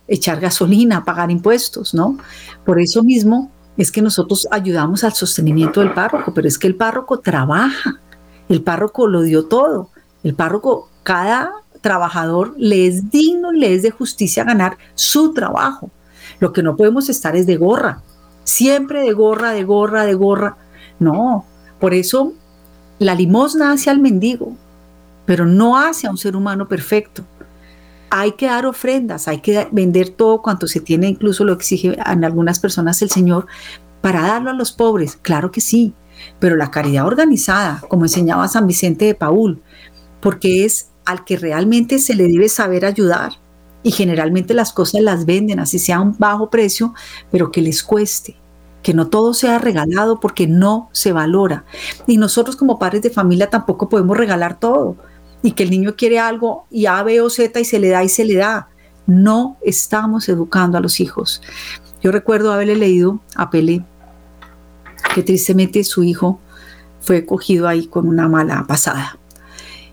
echar 0.08 0.40
gasolina, 0.40 1.04
pagar 1.04 1.30
impuestos, 1.30 1.94
¿no? 1.94 2.16
Por 2.64 2.80
eso 2.80 3.02
mismo 3.02 3.50
es 3.76 3.90
que 3.90 4.02
nosotros 4.02 4.46
ayudamos 4.50 5.04
al 5.04 5.12
sostenimiento 5.12 5.80
del 5.80 5.94
párroco, 5.94 6.34
pero 6.34 6.46
es 6.46 6.58
que 6.58 6.66
el 6.66 6.74
párroco 6.74 7.20
trabaja, 7.20 8.00
el 8.48 8.62
párroco 8.62 9.06
lo 9.06 9.22
dio 9.22 9.46
todo, 9.46 9.90
el 10.22 10.34
párroco, 10.34 10.90
cada 11.02 11.52
trabajador 11.80 12.54
le 12.56 12.86
es 12.86 13.10
digno 13.10 13.52
y 13.52 13.58
le 13.58 13.74
es 13.74 13.82
de 13.82 13.90
justicia 13.90 14.44
ganar 14.44 14.76
su 14.94 15.32
trabajo. 15.32 15.90
Lo 16.38 16.52
que 16.52 16.62
no 16.62 16.76
podemos 16.76 17.08
estar 17.08 17.34
es 17.34 17.46
de 17.46 17.56
gorra, 17.56 18.02
siempre 18.44 19.02
de 19.02 19.12
gorra, 19.12 19.52
de 19.52 19.64
gorra, 19.64 20.04
de 20.04 20.14
gorra. 20.14 20.56
No, 20.98 21.44
por 21.80 21.94
eso 21.94 22.32
la 22.98 23.14
limosna 23.14 23.72
hace 23.72 23.90
al 23.90 23.98
mendigo, 23.98 24.56
pero 25.26 25.46
no 25.46 25.78
hace 25.78 26.06
a 26.06 26.10
un 26.10 26.18
ser 26.18 26.36
humano 26.36 26.68
perfecto. 26.68 27.24
Hay 28.14 28.32
que 28.32 28.44
dar 28.44 28.66
ofrendas, 28.66 29.26
hay 29.26 29.40
que 29.40 29.68
vender 29.72 30.10
todo 30.10 30.42
cuanto 30.42 30.66
se 30.66 30.80
tiene, 30.80 31.08
incluso 31.08 31.44
lo 31.44 31.54
exige 31.54 31.96
en 31.98 32.24
algunas 32.26 32.58
personas 32.58 33.00
el 33.00 33.08
Señor, 33.08 33.46
para 34.02 34.20
darlo 34.20 34.50
a 34.50 34.52
los 34.52 34.70
pobres. 34.70 35.16
Claro 35.16 35.50
que 35.50 35.62
sí, 35.62 35.94
pero 36.38 36.56
la 36.56 36.70
caridad 36.70 37.06
organizada, 37.06 37.82
como 37.88 38.04
enseñaba 38.04 38.48
San 38.48 38.66
Vicente 38.66 39.06
de 39.06 39.14
Paul, 39.14 39.62
porque 40.20 40.66
es 40.66 40.90
al 41.06 41.24
que 41.24 41.38
realmente 41.38 41.98
se 41.98 42.14
le 42.14 42.28
debe 42.28 42.50
saber 42.50 42.84
ayudar. 42.84 43.32
Y 43.82 43.92
generalmente 43.92 44.52
las 44.52 44.74
cosas 44.74 45.00
las 45.00 45.24
venden, 45.24 45.58
así 45.58 45.78
sea 45.78 45.96
a 45.96 46.00
un 46.02 46.14
bajo 46.18 46.50
precio, 46.50 46.92
pero 47.30 47.50
que 47.50 47.62
les 47.62 47.82
cueste 47.82 48.36
que 48.82 48.92
no 48.94 49.08
todo 49.08 49.32
sea 49.32 49.58
regalado 49.58 50.20
porque 50.20 50.46
no 50.46 50.90
se 50.92 51.12
valora. 51.12 51.64
Y 52.06 52.18
nosotros 52.18 52.56
como 52.56 52.78
padres 52.78 53.00
de 53.00 53.10
familia 53.10 53.48
tampoco 53.48 53.88
podemos 53.88 54.16
regalar 54.16 54.58
todo. 54.58 54.96
Y 55.42 55.52
que 55.52 55.62
el 55.64 55.70
niño 55.70 55.96
quiere 55.96 56.18
algo 56.18 56.66
y 56.70 56.86
A, 56.86 57.02
B 57.02 57.20
o 57.20 57.30
Z 57.30 57.58
y 57.58 57.64
se 57.64 57.78
le 57.78 57.88
da 57.88 58.04
y 58.04 58.08
se 58.08 58.24
le 58.24 58.34
da. 58.34 58.68
No 59.06 59.56
estamos 59.62 60.28
educando 60.28 60.78
a 60.78 60.80
los 60.80 61.00
hijos. 61.00 61.42
Yo 62.02 62.12
recuerdo 62.12 62.52
haberle 62.52 62.76
leído 62.76 63.20
a 63.34 63.50
Pele 63.50 63.84
que 65.14 65.22
tristemente 65.22 65.84
su 65.84 66.02
hijo 66.02 66.40
fue 67.00 67.26
cogido 67.26 67.68
ahí 67.68 67.86
con 67.86 68.08
una 68.08 68.28
mala 68.28 68.64
pasada. 68.66 69.18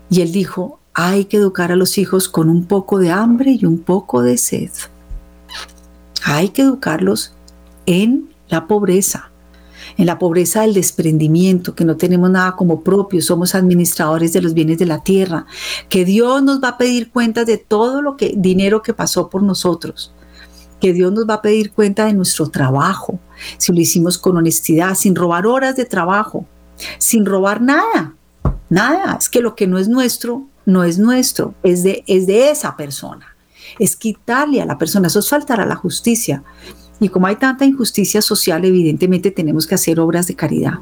Y 0.08 0.22
él 0.22 0.32
dijo, 0.32 0.80
hay 0.94 1.26
que 1.26 1.36
educar 1.36 1.72
a 1.72 1.76
los 1.76 1.98
hijos 1.98 2.28
con 2.28 2.48
un 2.48 2.64
poco 2.64 2.98
de 2.98 3.10
hambre 3.10 3.52
y 3.52 3.64
un 3.64 3.78
poco 3.78 4.22
de 4.22 4.38
sed. 4.38 4.70
Hay 6.24 6.50
que 6.50 6.62
educarlos 6.62 7.32
en 7.86 8.30
la 8.48 8.66
pobreza, 8.66 9.29
en 10.00 10.06
la 10.06 10.18
pobreza 10.18 10.62
del 10.62 10.72
desprendimiento, 10.72 11.74
que 11.74 11.84
no 11.84 11.98
tenemos 11.98 12.30
nada 12.30 12.56
como 12.56 12.82
propio, 12.82 13.20
somos 13.20 13.54
administradores 13.54 14.32
de 14.32 14.40
los 14.40 14.54
bienes 14.54 14.78
de 14.78 14.86
la 14.86 15.02
tierra, 15.02 15.44
que 15.90 16.06
Dios 16.06 16.42
nos 16.42 16.62
va 16.62 16.68
a 16.68 16.78
pedir 16.78 17.10
cuenta 17.10 17.44
de 17.44 17.58
todo 17.58 18.00
lo 18.00 18.16
que 18.16 18.32
dinero 18.34 18.80
que 18.80 18.94
pasó 18.94 19.28
por 19.28 19.42
nosotros, 19.42 20.14
que 20.80 20.94
Dios 20.94 21.12
nos 21.12 21.28
va 21.28 21.34
a 21.34 21.42
pedir 21.42 21.72
cuenta 21.72 22.06
de 22.06 22.14
nuestro 22.14 22.48
trabajo, 22.48 23.20
si 23.58 23.74
lo 23.74 23.80
hicimos 23.80 24.16
con 24.16 24.38
honestidad, 24.38 24.94
sin 24.94 25.14
robar 25.14 25.46
horas 25.46 25.76
de 25.76 25.84
trabajo, 25.84 26.46
sin 26.96 27.26
robar 27.26 27.60
nada, 27.60 28.14
nada, 28.70 29.18
es 29.20 29.28
que 29.28 29.42
lo 29.42 29.54
que 29.54 29.66
no 29.66 29.78
es 29.78 29.88
nuestro 29.88 30.46
no 30.64 30.84
es 30.84 30.98
nuestro, 30.98 31.54
es 31.62 31.82
de, 31.82 32.04
es 32.06 32.26
de 32.26 32.50
esa 32.50 32.76
persona. 32.76 33.36
Es 33.78 33.96
quitarle 33.96 34.62
a 34.62 34.66
la 34.66 34.78
persona, 34.78 35.08
eso 35.08 35.18
es 35.18 35.28
faltar 35.28 35.60
a 35.60 35.66
la 35.66 35.76
justicia. 35.76 36.42
Y 37.00 37.08
como 37.08 37.26
hay 37.26 37.36
tanta 37.36 37.64
injusticia 37.64 38.20
social, 38.20 38.64
evidentemente 38.64 39.30
tenemos 39.30 39.66
que 39.66 39.74
hacer 39.74 39.98
obras 39.98 40.26
de 40.26 40.36
caridad, 40.36 40.74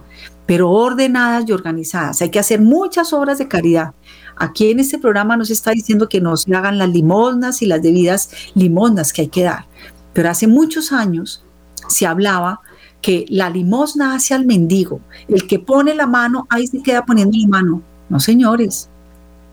pero 0.47 0.69
ordenadas 0.69 1.49
y 1.49 1.53
organizadas. 1.53 2.21
Hay 2.21 2.31
que 2.31 2.41
hacer 2.41 2.61
muchas 2.61 3.13
obras 3.13 3.39
de 3.39 3.47
caridad. 3.47 3.95
Aquí 4.37 4.71
en 4.71 4.81
este 4.81 4.99
programa 4.99 5.37
nos 5.37 5.51
está 5.51 5.71
diciendo 5.71 6.09
que 6.09 6.21
nos 6.21 6.49
hagan 6.49 6.77
las 6.77 6.89
limosnas 6.89 7.63
y 7.63 7.67
las 7.67 7.83
debidas 7.83 8.31
limosnas 8.55 9.13
que 9.13 9.23
hay 9.23 9.29
que 9.29 9.45
dar. 9.45 9.67
Pero 10.13 10.29
hace 10.29 10.49
muchos 10.49 10.91
años 10.91 11.45
se 11.89 12.05
hablaba 12.05 12.61
que 13.01 13.25
la 13.29 13.49
limosna 13.49 14.15
hace 14.15 14.35
al 14.35 14.45
mendigo. 14.45 15.01
El 15.29 15.47
que 15.47 15.61
pone 15.61 15.95
la 15.95 16.09
mano, 16.09 16.49
ahí 16.51 16.67
se 16.67 16.83
queda 16.83 17.05
poniendo 17.05 17.39
la 17.39 17.47
mano. 17.47 17.83
No, 18.09 18.19
señores. 18.19 18.91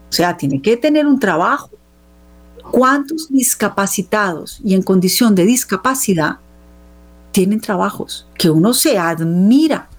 O 0.09 0.13
sea, 0.13 0.36
tiene 0.36 0.61
que 0.61 0.78
tener 0.78 1.05
un 1.05 1.20
trabajo. 1.20 1.70
¿Cuántos 2.72 3.30
discapacitados 3.30 4.59
y 4.63 4.74
en 4.74 4.82
condición 4.82 5.36
de 5.36 5.45
discapacidad 5.45 6.39
tienen 7.36 7.59
trabajos 7.59 8.25
que 8.38 8.49
uno 8.49 8.73
se 8.73 8.97
admira. 8.97 9.89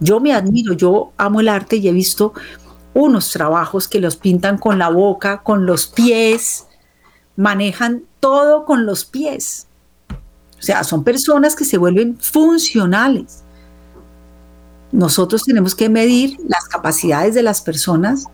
Yo 0.00 0.18
me 0.18 0.32
admiro, 0.32 0.72
yo 0.72 1.12
amo 1.18 1.40
el 1.40 1.50
arte 1.50 1.76
y 1.76 1.88
he 1.88 1.92
visto 1.92 2.32
unos 2.94 3.30
trabajos 3.32 3.86
que 3.86 4.00
los 4.00 4.16
pintan 4.16 4.56
con 4.56 4.78
la 4.78 4.88
boca, 4.88 5.42
con 5.42 5.66
los 5.66 5.86
pies, 5.86 6.64
manejan 7.36 8.04
todo 8.18 8.64
con 8.64 8.86
los 8.86 9.04
pies. 9.04 9.66
O 10.58 10.62
sea, 10.62 10.84
son 10.84 11.04
personas 11.04 11.54
que 11.54 11.66
se 11.66 11.76
vuelven 11.76 12.16
funcionales. 12.18 13.42
Nosotros 14.90 15.44
tenemos 15.44 15.74
que 15.74 15.90
medir 15.90 16.38
las 16.48 16.64
capacidades 16.64 17.34
de 17.34 17.42
las 17.42 17.60
personas. 17.60 18.24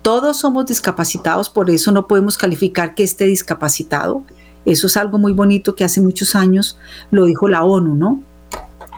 Todos 0.00 0.38
somos 0.38 0.64
discapacitados, 0.64 1.50
por 1.50 1.68
eso 1.68 1.92
no 1.92 2.06
podemos 2.06 2.38
calificar 2.38 2.94
que 2.94 3.04
esté 3.04 3.26
discapacitado. 3.26 4.24
Eso 4.64 4.86
es 4.86 4.96
algo 4.96 5.18
muy 5.18 5.32
bonito 5.32 5.74
que 5.74 5.84
hace 5.84 6.00
muchos 6.00 6.34
años 6.34 6.78
lo 7.10 7.26
dijo 7.26 7.48
la 7.48 7.64
ONU, 7.64 7.94
¿no? 7.94 8.22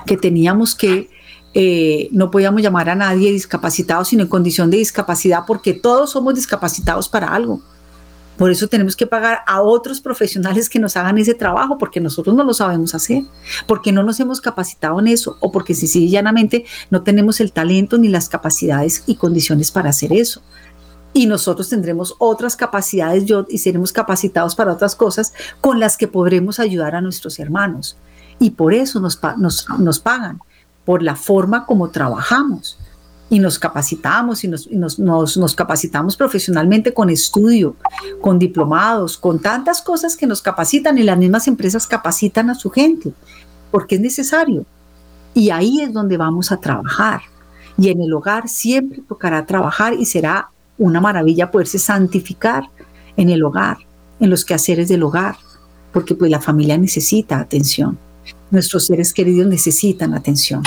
Que 0.07 0.17
teníamos 0.17 0.75
que, 0.75 1.11
eh, 1.55 2.09
no 2.13 2.31
podíamos 2.31 2.63
llamar 2.63 2.89
a 2.91 2.95
nadie 2.95 3.33
discapacitado, 3.33 4.05
sino 4.05 4.23
en 4.23 4.29
condición 4.29 4.71
de 4.71 4.77
discapacidad, 4.79 5.41
porque 5.47 5.75
todos 5.75 6.11
somos 6.11 6.35
discapacitados 6.35 7.09
para 7.09 7.29
algo. 7.29 7.63
Por 8.37 8.51
eso 8.51 8.69
tenemos 8.69 8.95
que 8.95 9.07
pagar 9.07 9.41
a 9.47 9.63
otros 9.63 10.01
profesionales 10.01 10.69
que 10.69 10.79
nos 10.79 10.97
hagan 10.97 11.17
ese 11.17 11.33
trabajo, 11.33 11.79
porque 11.79 12.01
nosotros 12.01 12.37
no 12.37 12.45
lo 12.45 12.53
sabemos 12.53 12.95
hacer, 12.95 13.23
porque 13.67 13.93
no 13.93 14.03
nos 14.03 14.21
hemos 14.21 14.43
capacitado 14.43 15.01
en 15.01 15.09
eso, 15.09 15.39
o 15.41 15.51
porque 15.51 15.75
sencillamente 15.75 16.67
no 16.91 17.03
tenemos 17.03 17.41
el 17.41 17.53
talento 17.53 17.97
ni 17.97 18.09
las 18.09 18.29
capacidades 18.29 19.05
y 19.07 19.17
condiciones 19.17 19.71
para 19.71 19.91
hacer 19.91 20.13
eso 20.13 20.43
y 21.17 21.25
nosotros 21.25 21.71
tendremos 21.71 22.15
otras 22.19 22.57
capacidades 22.57 23.25
yo, 23.25 23.47
y 23.49 23.57
seremos 23.57 23.91
capacitados 23.91 24.55
para 24.55 24.75
otras 24.75 24.95
cosas 24.95 25.33
con 25.63 25.81
las 25.81 25.97
que 25.97 26.09
podremos 26.09 26.61
ayudar 26.61 26.95
a 26.95 27.01
nuestros 27.01 27.39
hermanos. 27.39 27.97
Y 28.39 28.51
por 28.51 28.75
eso 28.75 29.01
nos, 29.01 29.19
nos, 29.39 29.99
pagan, 29.99 30.41
por 30.85 31.03
la 31.03 31.17
forma 31.17 31.65
como 31.65 31.89
trabajamos. 31.89 32.79
Y 33.31 33.39
nos 33.39 33.59
capacitamos 33.59 34.45
y, 34.45 34.49
nos, 34.49 34.69
nos, 34.69 35.39
nos 35.39 35.55
capacitamos 35.55 36.19
profesionalmente 36.19 36.93
con 36.93 37.09
estudio, 37.09 37.77
con 38.21 38.39
diplomados, 38.39 39.17
con 39.17 39.39
tantas 39.39 39.81
cosas 39.81 40.19
que 40.19 40.27
nos 40.27 40.43
capacitan 40.43 40.99
y 40.99 41.03
las 41.03 41.17
mismas 41.17 41.49
empresas 41.49 41.87
capacitan 41.87 42.51
a 42.51 42.55
su 42.55 42.69
gente, 42.69 43.15
porque 43.71 43.95
es 43.95 44.03
necesario. 44.03 44.67
Y 45.33 45.49
ahí 45.49 45.81
es 45.81 45.95
donde 45.95 46.19
vamos 46.19 46.53
a 46.53 46.59
trabajar. 46.59 47.23
Y 47.79 47.89
en 47.89 48.03
el 48.03 48.13
hogar 48.13 48.51
siempre 48.51 49.01
tocará 49.09 49.47
trabajar 49.47 49.95
y 49.95 50.05
será 50.05 50.51
una 50.79 51.01
maravilla 51.01 51.51
poderse 51.51 51.79
santificar 51.79 52.65
en 53.17 53.31
el 53.31 53.43
hogar, 53.43 53.79
en 54.21 54.31
los 54.31 54.45
quehaceres 54.45 54.89
del 54.89 55.03
hogar, 55.03 55.37
porque 55.93 56.15
pues 56.15 56.31
la 56.31 56.41
familia 56.41 56.77
necesita 56.77 57.39
atención. 57.39 57.99
Nuestros 58.51 58.87
seres 58.87 59.13
queridos 59.13 59.49
necesitan 59.49 60.15
atención. 60.15 60.63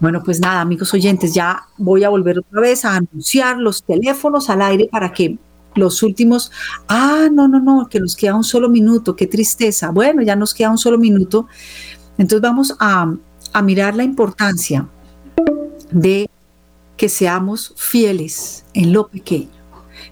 Bueno, 0.00 0.22
pues 0.24 0.40
nada, 0.40 0.60
amigos 0.60 0.92
oyentes, 0.94 1.34
ya 1.34 1.64
voy 1.78 2.04
a 2.04 2.08
volver 2.08 2.38
otra 2.38 2.60
vez 2.60 2.84
a 2.84 2.96
anunciar 2.96 3.58
los 3.58 3.82
teléfonos 3.82 4.50
al 4.50 4.62
aire 4.62 4.88
para 4.90 5.12
que 5.12 5.38
los 5.74 6.02
últimos, 6.02 6.52
ah, 6.88 7.28
no, 7.32 7.48
no, 7.48 7.60
no, 7.60 7.88
que 7.88 8.00
nos 8.00 8.14
queda 8.14 8.34
un 8.34 8.44
solo 8.44 8.68
minuto, 8.68 9.16
qué 9.16 9.26
tristeza. 9.26 9.90
Bueno, 9.90 10.22
ya 10.22 10.36
nos 10.36 10.54
queda 10.54 10.70
un 10.70 10.78
solo 10.78 10.98
minuto. 10.98 11.46
Entonces 12.16 12.42
vamos 12.42 12.76
a, 12.78 13.12
a 13.52 13.62
mirar 13.62 13.96
la 13.96 14.04
importancia 14.04 14.86
de 15.90 16.28
que 16.96 17.08
seamos 17.08 17.74
fieles 17.76 18.64
en 18.74 18.92
lo 18.92 19.08
pequeño, 19.08 19.50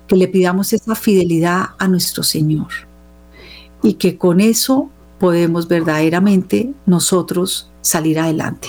que 0.06 0.16
le 0.16 0.28
pidamos 0.28 0.72
esa 0.72 0.94
fidelidad 0.94 1.70
a 1.78 1.88
nuestro 1.88 2.22
Señor 2.22 2.68
y 3.82 3.94
que 3.94 4.16
con 4.16 4.40
eso 4.40 4.90
podemos 5.18 5.68
verdaderamente 5.68 6.72
nosotros 6.86 7.70
salir 7.80 8.18
adelante. 8.18 8.68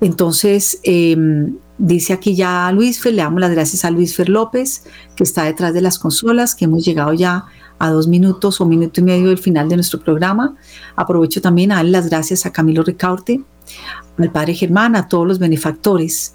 Entonces, 0.00 0.78
em, 0.82 1.56
dice 1.78 2.12
aquí 2.12 2.34
ya 2.36 2.70
Luis 2.72 3.00
Fer, 3.00 3.14
le 3.14 3.22
damos 3.22 3.40
las 3.40 3.50
gracias 3.50 3.84
a 3.84 3.90
Luis 3.90 4.14
Fer 4.14 4.28
López, 4.28 4.84
que 5.16 5.24
está 5.24 5.44
detrás 5.44 5.74
de 5.74 5.80
las 5.80 5.98
consolas, 5.98 6.54
que 6.54 6.66
hemos 6.66 6.84
llegado 6.84 7.12
ya 7.12 7.46
a 7.78 7.90
dos 7.90 8.06
minutos 8.06 8.60
o 8.60 8.66
minuto 8.66 9.00
y 9.00 9.04
medio 9.04 9.28
del 9.28 9.38
final 9.38 9.68
de 9.68 9.76
nuestro 9.76 10.00
programa. 10.00 10.56
Aprovecho 10.96 11.40
también 11.40 11.72
a 11.72 11.76
darle 11.76 11.90
las 11.90 12.08
gracias 12.08 12.46
a 12.46 12.52
Camilo 12.52 12.82
Ricaurte, 12.82 13.42
al 14.18 14.30
Padre 14.30 14.54
Germán, 14.54 14.96
a 14.96 15.08
todos 15.08 15.26
los 15.26 15.38
benefactores 15.38 16.34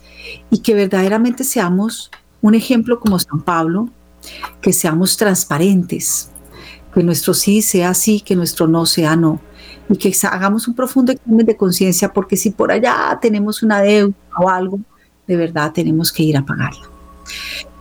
y 0.49 0.59
que 0.59 0.73
verdaderamente 0.73 1.43
seamos 1.43 2.11
un 2.41 2.55
ejemplo 2.55 2.99
como 2.99 3.19
San 3.19 3.41
Pablo, 3.41 3.89
que 4.61 4.73
seamos 4.73 5.17
transparentes, 5.17 6.31
que 6.93 7.03
nuestro 7.03 7.33
sí 7.33 7.61
sea 7.61 7.93
sí, 7.93 8.21
que 8.21 8.35
nuestro 8.35 8.67
no 8.67 8.85
sea 8.85 9.15
no, 9.15 9.41
y 9.89 9.97
que 9.97 10.13
hagamos 10.27 10.67
un 10.67 10.75
profundo 10.75 11.11
examen 11.11 11.45
de 11.45 11.57
conciencia, 11.57 12.11
porque 12.11 12.37
si 12.37 12.51
por 12.51 12.71
allá 12.71 13.17
tenemos 13.21 13.63
una 13.63 13.81
deuda 13.81 14.15
o 14.37 14.49
algo, 14.49 14.79
de 15.27 15.35
verdad 15.35 15.71
tenemos 15.71 16.11
que 16.11 16.23
ir 16.23 16.37
a 16.37 16.45
pagarla. 16.45 16.89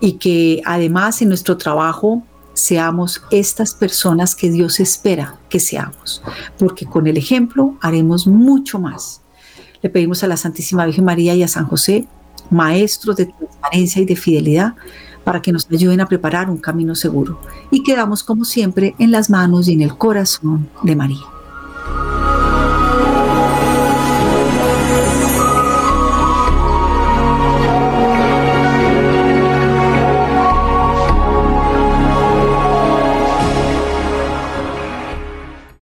y 0.00 0.12
que 0.12 0.60
además 0.64 1.22
en 1.22 1.28
nuestro 1.28 1.56
trabajo 1.56 2.22
seamos 2.52 3.22
estas 3.30 3.74
personas 3.74 4.34
que 4.34 4.50
Dios 4.50 4.80
espera 4.80 5.38
que 5.48 5.60
seamos, 5.60 6.22
porque 6.58 6.86
con 6.86 7.06
el 7.06 7.16
ejemplo 7.16 7.76
haremos 7.80 8.26
mucho 8.26 8.78
más. 8.78 9.22
Le 9.82 9.90
pedimos 9.90 10.22
a 10.24 10.26
la 10.26 10.36
Santísima 10.36 10.84
Virgen 10.86 11.04
María 11.04 11.34
y 11.34 11.42
a 11.42 11.48
San 11.48 11.66
José, 11.66 12.06
maestros 12.50 13.16
de 13.16 13.26
transparencia 13.26 14.02
y 14.02 14.06
de 14.06 14.16
fidelidad, 14.16 14.74
para 15.24 15.42
que 15.42 15.52
nos 15.52 15.68
ayuden 15.70 16.00
a 16.00 16.06
preparar 16.06 16.48
un 16.48 16.58
camino 16.58 16.94
seguro. 16.94 17.40
Y 17.70 17.82
quedamos 17.82 18.22
como 18.22 18.44
siempre 18.44 18.94
en 18.98 19.10
las 19.10 19.28
manos 19.30 19.68
y 19.68 19.74
en 19.74 19.82
el 19.82 19.96
corazón 19.96 20.68
de 20.82 20.96
María. 20.96 21.37